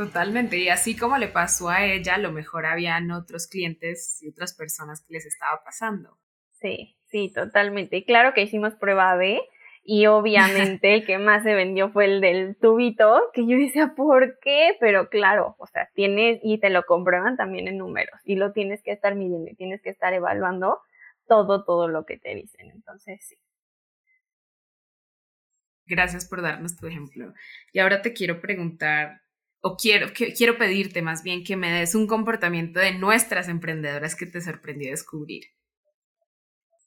Totalmente, 0.00 0.56
y 0.56 0.70
así 0.70 0.96
como 0.96 1.18
le 1.18 1.28
pasó 1.28 1.68
a 1.68 1.84
ella, 1.84 2.14
a 2.14 2.18
lo 2.18 2.32
mejor 2.32 2.64
habían 2.64 3.10
otros 3.10 3.46
clientes 3.46 4.18
y 4.22 4.30
otras 4.30 4.54
personas 4.54 5.04
que 5.04 5.12
les 5.12 5.26
estaba 5.26 5.62
pasando. 5.62 6.16
Sí, 6.52 6.96
sí, 7.08 7.30
totalmente. 7.34 7.98
Y 7.98 8.06
claro 8.06 8.32
que 8.32 8.40
hicimos 8.40 8.74
prueba 8.76 9.14
B 9.16 9.42
y 9.84 10.06
obviamente 10.06 10.94
el 10.94 11.04
que 11.04 11.18
más 11.18 11.42
se 11.42 11.52
vendió 11.52 11.90
fue 11.90 12.06
el 12.06 12.22
del 12.22 12.56
tubito, 12.56 13.20
que 13.34 13.46
yo 13.46 13.58
decía, 13.58 13.92
¿por 13.94 14.38
qué? 14.40 14.74
Pero 14.80 15.10
claro, 15.10 15.54
o 15.58 15.66
sea, 15.66 15.90
tienes, 15.92 16.40
y 16.42 16.58
te 16.60 16.70
lo 16.70 16.86
comprueban 16.86 17.36
también 17.36 17.68
en 17.68 17.76
números, 17.76 18.18
y 18.24 18.36
lo 18.36 18.52
tienes 18.52 18.82
que 18.82 18.92
estar 18.92 19.14
midiendo 19.14 19.50
y 19.50 19.54
tienes 19.54 19.82
que 19.82 19.90
estar 19.90 20.14
evaluando 20.14 20.80
todo, 21.28 21.62
todo 21.66 21.88
lo 21.88 22.06
que 22.06 22.16
te 22.16 22.34
dicen. 22.34 22.70
Entonces, 22.70 23.22
sí. 23.22 23.36
Gracias 25.84 26.26
por 26.26 26.40
darnos 26.40 26.78
tu 26.78 26.86
ejemplo. 26.86 27.34
Y 27.70 27.80
ahora 27.80 28.00
te 28.00 28.14
quiero 28.14 28.40
preguntar, 28.40 29.20
o 29.60 29.76
quiero, 29.76 30.08
quiero 30.14 30.58
pedirte 30.58 31.02
más 31.02 31.22
bien 31.22 31.44
que 31.44 31.56
me 31.56 31.70
des 31.70 31.94
un 31.94 32.06
comportamiento 32.06 32.80
de 32.80 32.92
nuestras 32.92 33.48
emprendedoras 33.48 34.16
que 34.16 34.26
te 34.26 34.40
sorprendió 34.40 34.90
descubrir. 34.90 35.44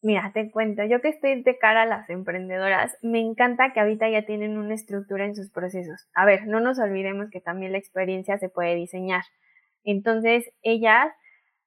Mira, 0.01 0.31
te 0.33 0.51
cuento, 0.51 0.83
yo 0.83 0.99
que 0.99 1.07
estoy 1.07 1.43
de 1.43 1.57
cara 1.57 1.83
a 1.83 1.85
las 1.85 2.09
emprendedoras, 2.09 2.97
me 3.01 3.21
encanta 3.21 3.71
que 3.71 3.79
ahorita 3.79 4.09
ya 4.09 4.25
tienen 4.25 4.57
una 4.57 4.73
estructura 4.73 5.25
en 5.25 5.33
sus 5.33 5.49
procesos. 5.49 6.09
A 6.13 6.25
ver, 6.25 6.45
no 6.45 6.59
nos 6.59 6.77
olvidemos 6.77 7.29
que 7.31 7.39
también 7.39 7.71
la 7.71 7.77
experiencia 7.77 8.37
se 8.37 8.49
puede 8.49 8.75
diseñar. 8.75 9.23
Entonces, 9.85 10.51
ellas 10.61 11.07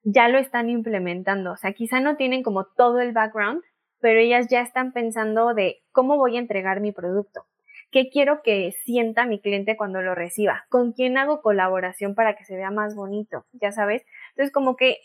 ya 0.02 0.28
lo 0.28 0.38
están 0.38 0.68
implementando. 0.68 1.52
O 1.52 1.56
sea, 1.56 1.72
quizá 1.72 2.00
no 2.00 2.16
tienen 2.16 2.42
como 2.42 2.66
todo 2.66 3.00
el 3.00 3.12
background, 3.12 3.62
pero 4.00 4.20
ellas 4.20 4.48
ya 4.50 4.60
están 4.60 4.92
pensando 4.92 5.54
de 5.54 5.78
cómo 5.90 6.18
voy 6.18 6.36
a 6.36 6.40
entregar 6.40 6.80
mi 6.80 6.92
producto, 6.92 7.46
qué 7.90 8.08
quiero 8.10 8.42
que 8.42 8.72
sienta 8.84 9.26
mi 9.26 9.40
cliente 9.40 9.76
cuando 9.76 10.02
lo 10.02 10.14
reciba, 10.14 10.66
con 10.68 10.92
quién 10.92 11.18
hago 11.18 11.40
colaboración 11.40 12.14
para 12.14 12.36
que 12.36 12.44
se 12.44 12.56
vea 12.56 12.70
más 12.70 12.94
bonito, 12.94 13.46
ya 13.52 13.72
sabes. 13.72 14.02
Entonces, 14.30 14.52
como 14.52 14.76
que 14.76 14.98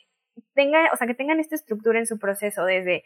tenga, 0.53 0.89
o 0.93 0.97
sea, 0.97 1.07
que 1.07 1.13
tengan 1.13 1.39
esta 1.39 1.55
estructura 1.55 1.99
en 1.99 2.05
su 2.05 2.19
proceso 2.19 2.65
desde 2.65 3.03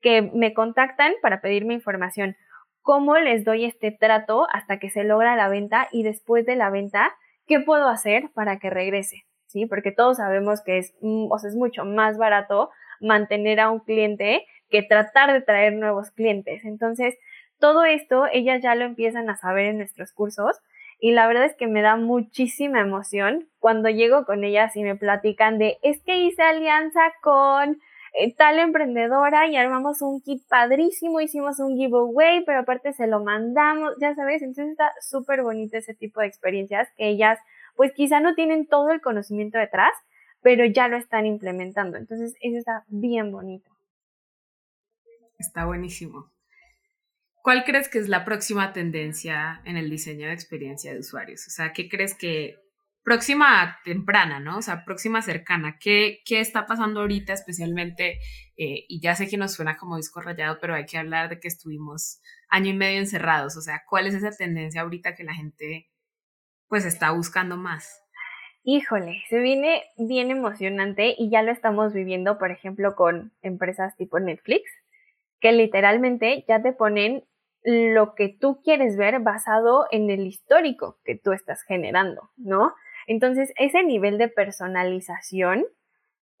que 0.00 0.22
me 0.22 0.52
contactan 0.52 1.14
para 1.22 1.40
pedirme 1.40 1.74
información, 1.74 2.36
cómo 2.82 3.16
les 3.16 3.44
doy 3.44 3.64
este 3.64 3.90
trato 3.90 4.46
hasta 4.52 4.78
que 4.78 4.90
se 4.90 5.04
logra 5.04 5.36
la 5.36 5.48
venta 5.48 5.88
y 5.90 6.02
después 6.02 6.44
de 6.44 6.56
la 6.56 6.68
venta, 6.70 7.16
qué 7.46 7.60
puedo 7.60 7.88
hacer 7.88 8.30
para 8.34 8.58
que 8.58 8.68
regrese, 8.68 9.24
¿sí? 9.46 9.66
Porque 9.66 9.90
todos 9.90 10.18
sabemos 10.18 10.62
que 10.62 10.78
es, 10.78 10.94
mm, 11.00 11.32
o 11.32 11.38
sea, 11.38 11.48
es 11.48 11.56
mucho 11.56 11.84
más 11.86 12.18
barato 12.18 12.70
mantener 13.00 13.60
a 13.60 13.70
un 13.70 13.80
cliente 13.80 14.44
que 14.68 14.82
tratar 14.82 15.32
de 15.32 15.40
traer 15.40 15.74
nuevos 15.74 16.10
clientes. 16.10 16.64
Entonces, 16.64 17.16
todo 17.64 17.86
esto 17.86 18.26
ellas 18.30 18.60
ya 18.62 18.74
lo 18.74 18.84
empiezan 18.84 19.30
a 19.30 19.36
saber 19.36 19.64
en 19.64 19.78
nuestros 19.78 20.12
cursos 20.12 20.60
y 21.00 21.12
la 21.12 21.26
verdad 21.26 21.46
es 21.46 21.56
que 21.56 21.66
me 21.66 21.80
da 21.80 21.96
muchísima 21.96 22.82
emoción 22.82 23.48
cuando 23.58 23.88
llego 23.88 24.26
con 24.26 24.44
ellas 24.44 24.76
y 24.76 24.82
me 24.82 24.96
platican 24.96 25.56
de 25.56 25.78
es 25.80 26.02
que 26.02 26.18
hice 26.18 26.42
alianza 26.42 27.00
con 27.22 27.80
eh, 28.20 28.34
tal 28.34 28.58
emprendedora 28.58 29.48
y 29.48 29.56
armamos 29.56 30.02
un 30.02 30.20
kit 30.20 30.46
padrísimo, 30.46 31.22
hicimos 31.22 31.58
un 31.58 31.74
giveaway, 31.78 32.44
pero 32.44 32.58
aparte 32.58 32.92
se 32.92 33.06
lo 33.06 33.24
mandamos, 33.24 33.94
ya 33.98 34.14
sabes, 34.14 34.42
entonces 34.42 34.72
está 34.72 34.92
súper 35.00 35.40
bonito 35.42 35.78
ese 35.78 35.94
tipo 35.94 36.20
de 36.20 36.26
experiencias 36.26 36.90
que 36.98 37.08
ellas 37.08 37.38
pues 37.76 37.92
quizá 37.92 38.20
no 38.20 38.34
tienen 38.34 38.66
todo 38.66 38.90
el 38.90 39.00
conocimiento 39.00 39.56
detrás, 39.56 39.92
pero 40.42 40.66
ya 40.66 40.88
lo 40.88 40.98
están 40.98 41.24
implementando. 41.24 41.96
Entonces 41.96 42.36
eso 42.42 42.58
está 42.58 42.84
bien 42.88 43.32
bonito. 43.32 43.70
Está 45.38 45.64
buenísimo. 45.64 46.33
¿Cuál 47.44 47.64
crees 47.64 47.90
que 47.90 47.98
es 47.98 48.08
la 48.08 48.24
próxima 48.24 48.72
tendencia 48.72 49.60
en 49.66 49.76
el 49.76 49.90
diseño 49.90 50.28
de 50.28 50.32
experiencia 50.32 50.94
de 50.94 51.00
usuarios? 51.00 51.46
O 51.46 51.50
sea, 51.50 51.74
¿qué 51.74 51.90
crees 51.90 52.14
que 52.14 52.56
próxima 53.02 53.78
temprana, 53.84 54.40
¿no? 54.40 54.56
O 54.56 54.62
sea, 54.62 54.86
próxima 54.86 55.20
cercana. 55.20 55.76
¿Qué, 55.78 56.22
qué 56.24 56.40
está 56.40 56.64
pasando 56.64 57.00
ahorita 57.00 57.34
especialmente? 57.34 58.18
Eh, 58.56 58.86
y 58.88 58.98
ya 59.02 59.14
sé 59.14 59.28
que 59.28 59.36
nos 59.36 59.52
suena 59.52 59.76
como 59.76 59.98
disco 59.98 60.22
rayado, 60.22 60.56
pero 60.58 60.74
hay 60.74 60.86
que 60.86 60.96
hablar 60.96 61.28
de 61.28 61.38
que 61.38 61.48
estuvimos 61.48 62.22
año 62.48 62.70
y 62.70 62.72
medio 62.72 62.98
encerrados. 62.98 63.58
O 63.58 63.60
sea, 63.60 63.82
¿cuál 63.90 64.06
es 64.06 64.14
esa 64.14 64.30
tendencia 64.30 64.80
ahorita 64.80 65.14
que 65.14 65.24
la 65.24 65.34
gente 65.34 65.90
pues 66.68 66.86
está 66.86 67.10
buscando 67.10 67.58
más? 67.58 68.02
Híjole, 68.62 69.22
se 69.28 69.38
viene 69.40 69.82
bien 69.98 70.30
emocionante 70.30 71.14
y 71.18 71.28
ya 71.28 71.42
lo 71.42 71.52
estamos 71.52 71.92
viviendo, 71.92 72.38
por 72.38 72.50
ejemplo, 72.50 72.94
con 72.96 73.34
empresas 73.42 73.94
tipo 73.98 74.18
Netflix, 74.18 74.62
que 75.40 75.52
literalmente 75.52 76.46
ya 76.48 76.62
te 76.62 76.72
ponen 76.72 77.22
lo 77.64 78.14
que 78.14 78.28
tú 78.28 78.60
quieres 78.62 78.96
ver 78.96 79.20
basado 79.20 79.86
en 79.90 80.10
el 80.10 80.26
histórico 80.26 80.98
que 81.04 81.16
tú 81.16 81.32
estás 81.32 81.62
generando, 81.62 82.30
¿no? 82.36 82.74
Entonces, 83.06 83.52
ese 83.56 83.82
nivel 83.82 84.18
de 84.18 84.28
personalización 84.28 85.64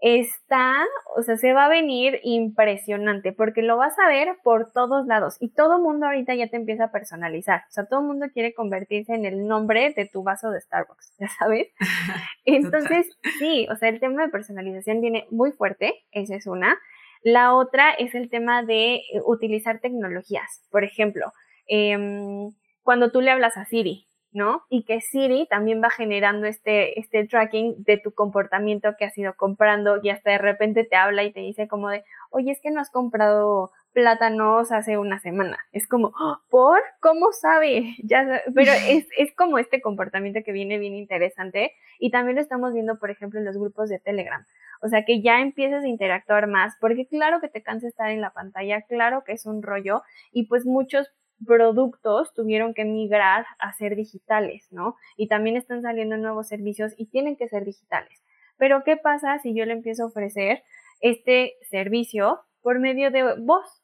está, 0.00 0.84
o 1.16 1.22
sea, 1.22 1.38
se 1.38 1.54
va 1.54 1.64
a 1.64 1.68
venir 1.70 2.20
impresionante 2.24 3.32
porque 3.32 3.62
lo 3.62 3.78
vas 3.78 3.98
a 3.98 4.08
ver 4.08 4.36
por 4.42 4.70
todos 4.70 5.06
lados 5.06 5.38
y 5.40 5.48
todo 5.48 5.80
mundo 5.80 6.04
ahorita 6.04 6.34
ya 6.34 6.48
te 6.48 6.56
empieza 6.56 6.84
a 6.84 6.92
personalizar. 6.92 7.62
O 7.70 7.72
sea, 7.72 7.86
todo 7.86 8.00
el 8.00 8.06
mundo 8.06 8.26
quiere 8.32 8.52
convertirse 8.52 9.14
en 9.14 9.24
el 9.24 9.46
nombre 9.46 9.94
de 9.96 10.06
tu 10.06 10.22
vaso 10.22 10.50
de 10.50 10.60
Starbucks, 10.60 11.14
ya 11.18 11.28
sabes. 11.28 11.68
Entonces, 12.44 13.16
sí, 13.38 13.66
o 13.70 13.76
sea, 13.76 13.88
el 13.88 13.98
tema 13.98 14.22
de 14.22 14.28
personalización 14.28 15.00
viene 15.00 15.26
muy 15.30 15.52
fuerte, 15.52 16.04
esa 16.12 16.36
es 16.36 16.46
una. 16.46 16.78
La 17.24 17.54
otra 17.54 17.92
es 17.94 18.14
el 18.14 18.28
tema 18.28 18.62
de 18.62 18.96
eh, 18.96 19.02
utilizar 19.24 19.80
tecnologías. 19.80 20.62
Por 20.70 20.84
ejemplo, 20.84 21.32
em, 21.66 22.52
cuando 22.82 23.10
tú 23.10 23.22
le 23.22 23.30
hablas 23.30 23.56
a 23.56 23.64
Siri, 23.64 24.06
¿no? 24.30 24.62
Y 24.68 24.84
que 24.84 25.00
Siri 25.00 25.46
también 25.48 25.80
va 25.82 25.88
generando 25.88 26.46
este, 26.46 27.00
este 27.00 27.26
tracking 27.26 27.82
de 27.84 27.96
tu 27.96 28.12
comportamiento 28.12 28.94
que 28.98 29.06
has 29.06 29.16
ido 29.16 29.34
comprando 29.36 30.00
y 30.02 30.10
hasta 30.10 30.32
de 30.32 30.38
repente 30.38 30.84
te 30.84 30.96
habla 30.96 31.24
y 31.24 31.32
te 31.32 31.40
dice 31.40 31.66
como 31.66 31.88
de, 31.88 32.04
oye, 32.30 32.50
es 32.50 32.60
que 32.60 32.70
no 32.70 32.80
has 32.80 32.90
comprado 32.90 33.72
plátanos 33.94 34.70
hace 34.70 34.98
una 34.98 35.18
semana. 35.18 35.58
Es 35.72 35.88
como, 35.88 36.12
¡Oh! 36.20 36.38
¿por? 36.50 36.80
¿Cómo 37.00 37.32
sabe? 37.32 37.94
Ya, 38.04 38.42
pero 38.54 38.72
es, 38.88 39.06
es 39.16 39.34
como 39.34 39.58
este 39.58 39.80
comportamiento 39.80 40.40
que 40.44 40.52
viene 40.52 40.78
bien 40.78 40.94
interesante 40.94 41.72
y 41.98 42.10
también 42.10 42.36
lo 42.36 42.42
estamos 42.42 42.74
viendo, 42.74 42.98
por 42.98 43.10
ejemplo, 43.10 43.38
en 43.38 43.46
los 43.46 43.56
grupos 43.56 43.88
de 43.88 43.98
Telegram. 43.98 44.44
O 44.84 44.88
sea, 44.88 45.06
que 45.06 45.22
ya 45.22 45.40
empieces 45.40 45.82
a 45.82 45.88
interactuar 45.88 46.46
más, 46.46 46.74
porque 46.78 47.06
claro 47.06 47.40
que 47.40 47.48
te 47.48 47.62
cansa 47.62 47.88
estar 47.88 48.10
en 48.10 48.20
la 48.20 48.34
pantalla, 48.34 48.82
claro 48.82 49.24
que 49.24 49.32
es 49.32 49.46
un 49.46 49.62
rollo 49.62 50.02
y 50.30 50.46
pues 50.46 50.66
muchos 50.66 51.08
productos 51.46 52.34
tuvieron 52.34 52.74
que 52.74 52.84
migrar 52.84 53.46
a 53.58 53.72
ser 53.72 53.96
digitales, 53.96 54.68
¿no? 54.70 54.96
Y 55.16 55.28
también 55.28 55.56
están 55.56 55.80
saliendo 55.80 56.18
nuevos 56.18 56.48
servicios 56.48 56.92
y 56.98 57.06
tienen 57.06 57.36
que 57.36 57.48
ser 57.48 57.64
digitales. 57.64 58.22
Pero 58.58 58.84
¿qué 58.84 58.98
pasa 58.98 59.38
si 59.38 59.54
yo 59.54 59.64
le 59.64 59.72
empiezo 59.72 60.02
a 60.02 60.08
ofrecer 60.08 60.62
este 61.00 61.54
servicio 61.70 62.40
por 62.60 62.78
medio 62.78 63.10
de 63.10 63.36
voz? 63.40 63.82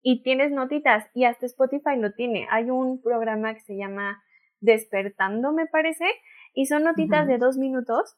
Y 0.00 0.22
tienes 0.22 0.50
notitas 0.50 1.10
y 1.12 1.24
hasta 1.24 1.44
Spotify 1.44 1.96
lo 1.98 2.12
tiene. 2.12 2.46
Hay 2.50 2.70
un 2.70 3.02
programa 3.02 3.52
que 3.52 3.60
se 3.60 3.76
llama 3.76 4.22
Despertando, 4.60 5.52
me 5.52 5.66
parece, 5.66 6.06
y 6.54 6.64
son 6.64 6.84
notitas 6.84 7.26
de 7.26 7.36
dos 7.36 7.58
minutos 7.58 8.16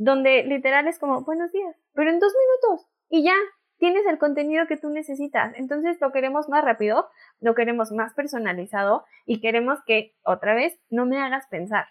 donde 0.00 0.44
literal 0.44 0.88
es 0.88 0.98
como, 0.98 1.20
buenos 1.24 1.52
días, 1.52 1.76
pero 1.92 2.10
en 2.10 2.18
dos 2.20 2.32
minutos 2.32 2.88
y 3.10 3.22
ya 3.22 3.34
tienes 3.76 4.06
el 4.06 4.18
contenido 4.18 4.66
que 4.66 4.78
tú 4.78 4.88
necesitas. 4.88 5.52
Entonces 5.56 6.00
lo 6.00 6.10
queremos 6.10 6.48
más 6.48 6.64
rápido, 6.64 7.08
lo 7.38 7.54
queremos 7.54 7.92
más 7.92 8.14
personalizado 8.14 9.04
y 9.26 9.42
queremos 9.42 9.78
que, 9.84 10.14
otra 10.24 10.54
vez, 10.54 10.80
no 10.88 11.04
me 11.04 11.18
hagas 11.18 11.46
pensar, 11.48 11.84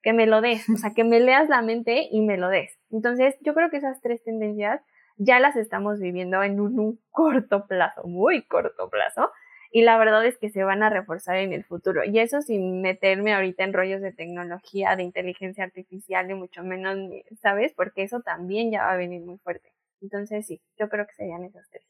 que 0.00 0.12
me 0.12 0.26
lo 0.26 0.40
des, 0.40 0.68
o 0.70 0.76
sea, 0.76 0.92
que 0.94 1.02
me 1.02 1.18
leas 1.18 1.48
la 1.48 1.60
mente 1.60 2.06
y 2.08 2.20
me 2.20 2.36
lo 2.36 2.48
des. 2.48 2.78
Entonces 2.92 3.36
yo 3.40 3.52
creo 3.52 3.68
que 3.68 3.78
esas 3.78 4.00
tres 4.00 4.22
tendencias 4.22 4.80
ya 5.16 5.40
las 5.40 5.56
estamos 5.56 5.98
viviendo 5.98 6.44
en 6.44 6.60
un 6.60 7.00
corto 7.10 7.66
plazo, 7.66 8.04
muy 8.04 8.46
corto 8.46 8.88
plazo, 8.90 9.32
y 9.76 9.82
la 9.82 9.98
verdad 9.98 10.24
es 10.24 10.38
que 10.38 10.48
se 10.48 10.64
van 10.64 10.82
a 10.82 10.88
reforzar 10.88 11.36
en 11.36 11.52
el 11.52 11.62
futuro. 11.62 12.02
Y 12.02 12.18
eso 12.18 12.40
sin 12.40 12.80
meterme 12.80 13.34
ahorita 13.34 13.62
en 13.62 13.74
rollos 13.74 14.00
de 14.00 14.10
tecnología, 14.10 14.96
de 14.96 15.02
inteligencia 15.02 15.64
artificial, 15.64 16.26
ni 16.26 16.32
mucho 16.32 16.62
menos, 16.62 16.96
¿sabes? 17.42 17.74
Porque 17.76 18.02
eso 18.02 18.22
también 18.22 18.70
ya 18.70 18.84
va 18.84 18.92
a 18.92 18.96
venir 18.96 19.20
muy 19.20 19.36
fuerte. 19.36 19.74
Entonces 20.00 20.46
sí, 20.46 20.62
yo 20.78 20.88
creo 20.88 21.06
que 21.06 21.12
serían 21.12 21.44
esas 21.44 21.68
tres. 21.68 21.84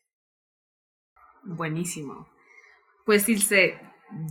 Buenísimo. 1.44 2.26
Pues 3.04 3.28
Ilse, 3.28 3.78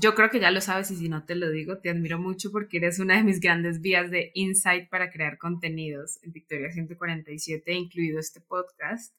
yo 0.01 0.15
creo 0.15 0.29
que 0.29 0.41
ya 0.41 0.51
lo 0.51 0.59
sabes 0.59 0.91
y 0.91 0.97
si 0.97 1.07
no 1.07 1.23
te 1.23 1.35
lo 1.35 1.49
digo, 1.49 1.77
te 1.77 1.89
admiro 1.89 2.19
mucho 2.19 2.51
porque 2.51 2.75
eres 2.79 2.99
una 2.99 3.15
de 3.15 3.23
mis 3.23 3.39
grandes 3.39 3.79
vías 3.79 4.11
de 4.11 4.31
insight 4.33 4.89
para 4.89 5.11
crear 5.11 5.37
contenidos 5.37 6.21
en 6.23 6.33
Victoria 6.33 6.73
147, 6.73 7.71
incluido 7.71 8.19
este 8.19 8.41
podcast 8.41 9.15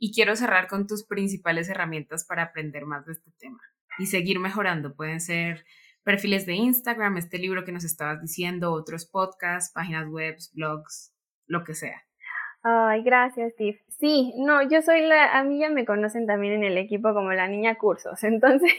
y 0.00 0.12
quiero 0.12 0.34
cerrar 0.34 0.66
con 0.66 0.86
tus 0.86 1.06
principales 1.06 1.68
herramientas 1.68 2.24
para 2.24 2.42
aprender 2.42 2.86
más 2.86 3.04
de 3.04 3.12
este 3.12 3.30
tema 3.38 3.60
y 3.98 4.06
seguir 4.06 4.40
mejorando. 4.40 4.96
Pueden 4.96 5.20
ser 5.20 5.64
perfiles 6.02 6.46
de 6.46 6.54
Instagram, 6.54 7.18
este 7.18 7.38
libro 7.38 7.64
que 7.64 7.70
nos 7.70 7.84
estabas 7.84 8.20
diciendo, 8.22 8.72
otros 8.72 9.04
podcasts, 9.06 9.72
páginas 9.72 10.08
web, 10.08 10.36
blogs, 10.54 11.14
lo 11.46 11.64
que 11.64 11.74
sea. 11.74 12.02
Ay, 12.62 13.02
gracias, 13.02 13.52
Steve. 13.52 13.82
Sí, 13.88 14.32
no, 14.38 14.62
yo 14.68 14.80
soy 14.80 15.02
la, 15.02 15.38
a 15.38 15.44
mí 15.44 15.60
ya 15.60 15.68
me 15.68 15.84
conocen 15.84 16.26
también 16.26 16.54
en 16.54 16.64
el 16.64 16.78
equipo 16.78 17.12
como 17.12 17.32
la 17.32 17.46
niña 17.46 17.76
cursos, 17.76 18.24
entonces 18.24 18.72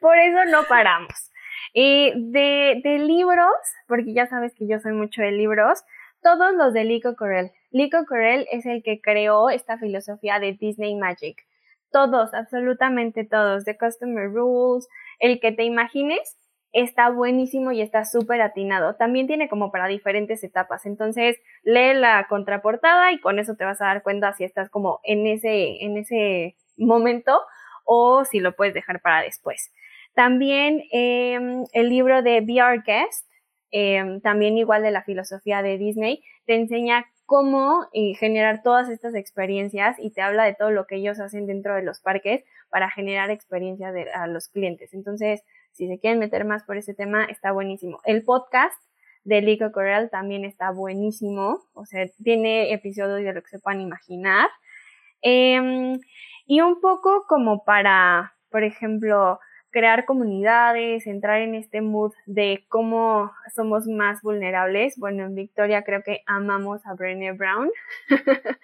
por 0.00 0.16
eso 0.16 0.44
no 0.50 0.62
paramos. 0.68 1.32
De, 1.74 2.80
de 2.82 2.98
libros, 3.00 3.52
porque 3.86 4.14
ya 4.14 4.26
sabes 4.26 4.54
que 4.54 4.66
yo 4.66 4.78
soy 4.80 4.92
mucho 4.92 5.20
de 5.20 5.32
libros, 5.32 5.84
todos 6.22 6.54
los 6.54 6.72
de 6.72 6.84
Lico 6.84 7.16
Corel. 7.16 7.52
Lico 7.70 8.04
Corel 8.06 8.46
es 8.50 8.66
el 8.66 8.82
que 8.82 9.00
creó 9.00 9.50
esta 9.50 9.78
filosofía 9.78 10.38
de 10.38 10.52
Disney 10.52 10.94
Magic. 10.94 11.46
Todos, 11.90 12.34
absolutamente 12.34 13.24
todos, 13.24 13.64
de 13.64 13.76
Customer 13.76 14.30
Rules, 14.30 14.88
el 15.18 15.40
que 15.40 15.52
te 15.52 15.64
imagines, 15.64 16.36
está 16.72 17.08
buenísimo 17.08 17.72
y 17.72 17.80
está 17.80 18.04
súper 18.04 18.42
atinado. 18.42 18.96
También 18.96 19.26
tiene 19.26 19.48
como 19.48 19.70
para 19.72 19.88
diferentes 19.88 20.44
etapas. 20.44 20.84
Entonces, 20.84 21.38
lee 21.62 21.94
la 21.94 22.26
contraportada 22.28 23.12
y 23.12 23.20
con 23.20 23.38
eso 23.38 23.56
te 23.56 23.64
vas 23.64 23.80
a 23.80 23.86
dar 23.86 24.02
cuenta 24.02 24.32
si 24.34 24.44
estás 24.44 24.68
como 24.68 25.00
en 25.02 25.26
ese, 25.26 25.82
en 25.84 25.96
ese 25.96 26.56
momento 26.76 27.40
o 27.84 28.24
si 28.24 28.40
lo 28.40 28.54
puedes 28.54 28.74
dejar 28.74 29.00
para 29.00 29.22
después. 29.22 29.72
También 30.14 30.82
em, 30.92 31.64
el 31.72 31.88
libro 31.88 32.22
de 32.22 32.40
Be 32.40 32.62
Our 32.62 32.82
Guest, 32.84 33.26
em, 33.70 34.20
también 34.20 34.58
igual 34.58 34.82
de 34.82 34.90
la 34.90 35.02
filosofía 35.02 35.62
de 35.62 35.78
Disney, 35.78 36.22
te 36.46 36.56
enseña 36.56 37.06
cómo 37.26 37.88
eh, 37.92 38.14
generar 38.14 38.62
todas 38.62 38.88
estas 38.88 39.14
experiencias 39.14 39.96
y 39.98 40.10
te 40.10 40.22
habla 40.22 40.44
de 40.44 40.54
todo 40.54 40.70
lo 40.70 40.86
que 40.86 40.96
ellos 40.96 41.20
hacen 41.20 41.46
dentro 41.46 41.74
de 41.74 41.82
los 41.82 42.00
parques 42.00 42.44
para 42.70 42.90
generar 42.90 43.30
experiencias 43.30 43.94
a 44.14 44.26
los 44.28 44.48
clientes. 44.48 44.94
Entonces, 44.94 45.42
si 45.72 45.88
se 45.88 45.98
quieren 45.98 46.20
meter 46.20 46.44
más 46.44 46.62
por 46.62 46.76
ese 46.76 46.94
tema, 46.94 47.24
está 47.24 47.52
buenísimo. 47.52 48.00
El 48.04 48.24
podcast 48.24 48.80
de 49.24 49.42
Lico 49.42 49.72
Corral 49.72 50.08
también 50.08 50.44
está 50.44 50.70
buenísimo, 50.70 51.64
o 51.74 51.84
sea, 51.84 52.06
tiene 52.22 52.72
episodios 52.72 53.24
de 53.24 53.32
lo 53.32 53.42
que 53.42 53.50
se 53.50 53.58
puedan 53.58 53.80
imaginar. 53.80 54.48
Em, 55.20 55.98
y 56.46 56.60
un 56.60 56.80
poco 56.80 57.26
como 57.28 57.64
para, 57.64 58.34
por 58.50 58.62
ejemplo, 58.62 59.40
crear 59.70 60.04
comunidades, 60.04 61.06
entrar 61.06 61.40
en 61.40 61.54
este 61.54 61.80
mood 61.80 62.12
de 62.26 62.64
cómo 62.68 63.30
somos 63.54 63.86
más 63.86 64.22
vulnerables. 64.22 64.96
Bueno, 64.98 65.24
en 65.24 65.34
Victoria 65.34 65.84
creo 65.84 66.02
que 66.02 66.22
amamos 66.26 66.86
a 66.86 66.94
Brené 66.94 67.32
Brown. 67.32 67.70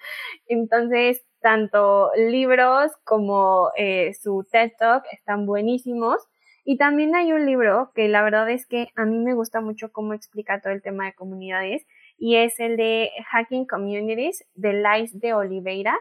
Entonces, 0.47 1.23
tanto 1.41 2.11
libros 2.15 2.91
como 3.03 3.71
eh, 3.77 4.13
su 4.21 4.47
TED 4.51 4.71
Talk 4.79 5.03
están 5.11 5.45
buenísimos. 5.45 6.17
Y 6.65 6.77
también 6.77 7.13
hay 7.13 7.33
un 7.33 7.45
libro 7.45 7.91
que 7.93 8.07
la 8.07 8.23
verdad 8.23 8.49
es 8.49 8.65
que 8.65 8.87
a 8.95 9.05
mí 9.05 9.19
me 9.19 9.33
gusta 9.33 9.59
mucho 9.59 9.91
cómo 9.91 10.13
explica 10.13 10.61
todo 10.61 10.71
el 10.71 10.81
tema 10.81 11.05
de 11.05 11.13
comunidades 11.13 11.85
y 12.17 12.37
es 12.37 12.57
el 12.59 12.77
de 12.77 13.11
Hacking 13.31 13.65
Communities 13.65 14.45
de 14.55 14.73
Lice 14.73 15.17
de 15.17 15.33
Oliveira. 15.33 15.99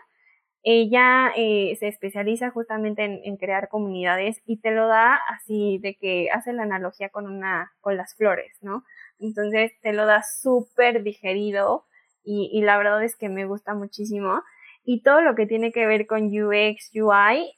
Ella 0.64 1.32
eh, 1.36 1.76
se 1.80 1.88
especializa 1.88 2.50
justamente 2.50 3.04
en, 3.24 3.36
crear 3.36 3.68
comunidades 3.68 4.40
y 4.46 4.60
te 4.60 4.70
lo 4.70 4.86
da 4.86 5.18
así 5.28 5.78
de 5.82 5.96
que 5.96 6.28
hace 6.32 6.52
la 6.52 6.62
analogía 6.62 7.08
con 7.08 7.26
una, 7.26 7.72
con 7.80 7.96
las 7.96 8.14
flores, 8.14 8.56
¿no? 8.60 8.84
Entonces 9.18 9.72
te 9.80 9.92
lo 9.92 10.06
da 10.06 10.22
súper 10.22 11.02
digerido 11.02 11.84
y, 12.22 12.50
y 12.52 12.62
la 12.62 12.78
verdad 12.78 13.02
es 13.02 13.16
que 13.16 13.28
me 13.28 13.44
gusta 13.44 13.74
muchísimo. 13.74 14.42
Y 14.84 15.02
todo 15.02 15.20
lo 15.20 15.34
que 15.34 15.46
tiene 15.46 15.72
que 15.72 15.86
ver 15.86 16.06
con 16.06 16.26
UX, 16.26 16.90
UI, 16.94 17.54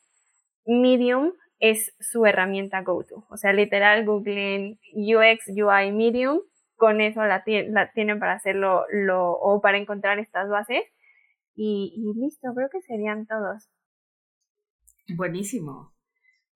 Medium 0.66 1.32
es 1.58 1.94
su 2.00 2.26
herramienta 2.26 2.82
go-to. 2.82 3.26
O 3.28 3.36
sea, 3.36 3.52
literal, 3.52 4.04
Google 4.04 4.78
UX, 4.94 5.48
UI, 5.48 5.92
Medium, 5.92 6.40
con 6.76 7.00
eso 7.00 7.22
la, 7.24 7.44
tienen 7.44 8.18
para 8.18 8.32
hacerlo 8.32 8.84
lo, 8.90 9.32
o 9.32 9.60
para 9.60 9.78
encontrar 9.78 10.18
estas 10.18 10.48
bases 10.48 10.84
y, 11.54 12.12
listo, 12.16 12.48
creo 12.54 12.68
que 12.70 12.82
serían 12.82 13.26
todos. 13.26 13.68
Buenísimo. 15.08 15.94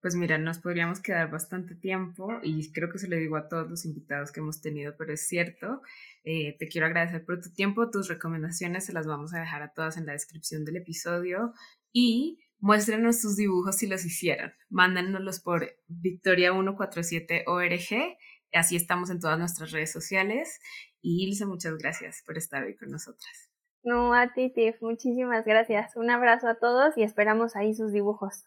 Pues 0.01 0.15
mira, 0.15 0.37
nos 0.37 0.59
podríamos 0.59 1.01
quedar 1.01 1.29
bastante 1.29 1.75
tiempo 1.75 2.39
y 2.41 2.71
creo 2.71 2.89
que 2.89 2.99
se 2.99 3.09
lo 3.09 3.17
digo 3.17 3.35
a 3.35 3.49
todos 3.49 3.69
los 3.69 3.83
invitados 3.85 4.31
que 4.31 4.39
hemos 4.39 4.61
tenido, 4.61 4.95
pero 4.97 5.11
es 5.11 5.27
cierto. 5.27 5.81
Eh, 6.23 6.55
te 6.57 6.69
quiero 6.69 6.87
agradecer 6.87 7.25
por 7.25 7.41
tu 7.41 7.51
tiempo, 7.51 7.89
tus 7.89 8.07
recomendaciones 8.07 8.85
se 8.85 8.93
las 8.93 9.07
vamos 9.07 9.33
a 9.33 9.39
dejar 9.39 9.61
a 9.61 9.73
todas 9.73 9.97
en 9.97 10.05
la 10.05 10.13
descripción 10.13 10.63
del 10.63 10.77
episodio 10.77 11.51
y 11.91 12.39
muéstrenos 12.59 13.19
tus 13.21 13.35
dibujos 13.35 13.75
si 13.75 13.87
los 13.87 14.05
hicieron. 14.05 14.53
Mándanoslos 14.69 15.41
por 15.41 15.69
victoria147org, 15.89 18.17
así 18.53 18.77
estamos 18.77 19.09
en 19.09 19.19
todas 19.19 19.37
nuestras 19.37 19.71
redes 19.71 19.91
sociales. 19.91 20.61
Y 21.01 21.27
Ilse, 21.27 21.45
muchas 21.45 21.77
gracias 21.77 22.23
por 22.25 22.37
estar 22.37 22.63
hoy 22.63 22.77
con 22.77 22.89
nosotras. 22.89 23.48
No, 23.83 24.13
a 24.13 24.33
ti, 24.33 24.51
Tiff, 24.53 24.81
muchísimas 24.81 25.45
gracias. 25.45 25.95
Un 25.95 26.09
abrazo 26.09 26.47
a 26.47 26.55
todos 26.55 26.97
y 26.97 27.03
esperamos 27.03 27.55
ahí 27.55 27.73
sus 27.73 27.91
dibujos. 27.91 28.45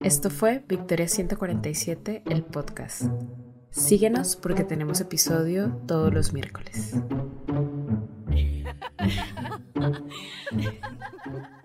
Esto 0.00 0.30
fue 0.30 0.64
Victoria 0.66 1.08
147, 1.08 2.22
el 2.26 2.42
podcast. 2.42 3.02
Síguenos 3.70 4.36
porque 4.36 4.64
tenemos 4.64 5.00
episodio 5.00 5.80
todos 5.86 6.12
los 6.12 6.32
miércoles. 6.32 6.94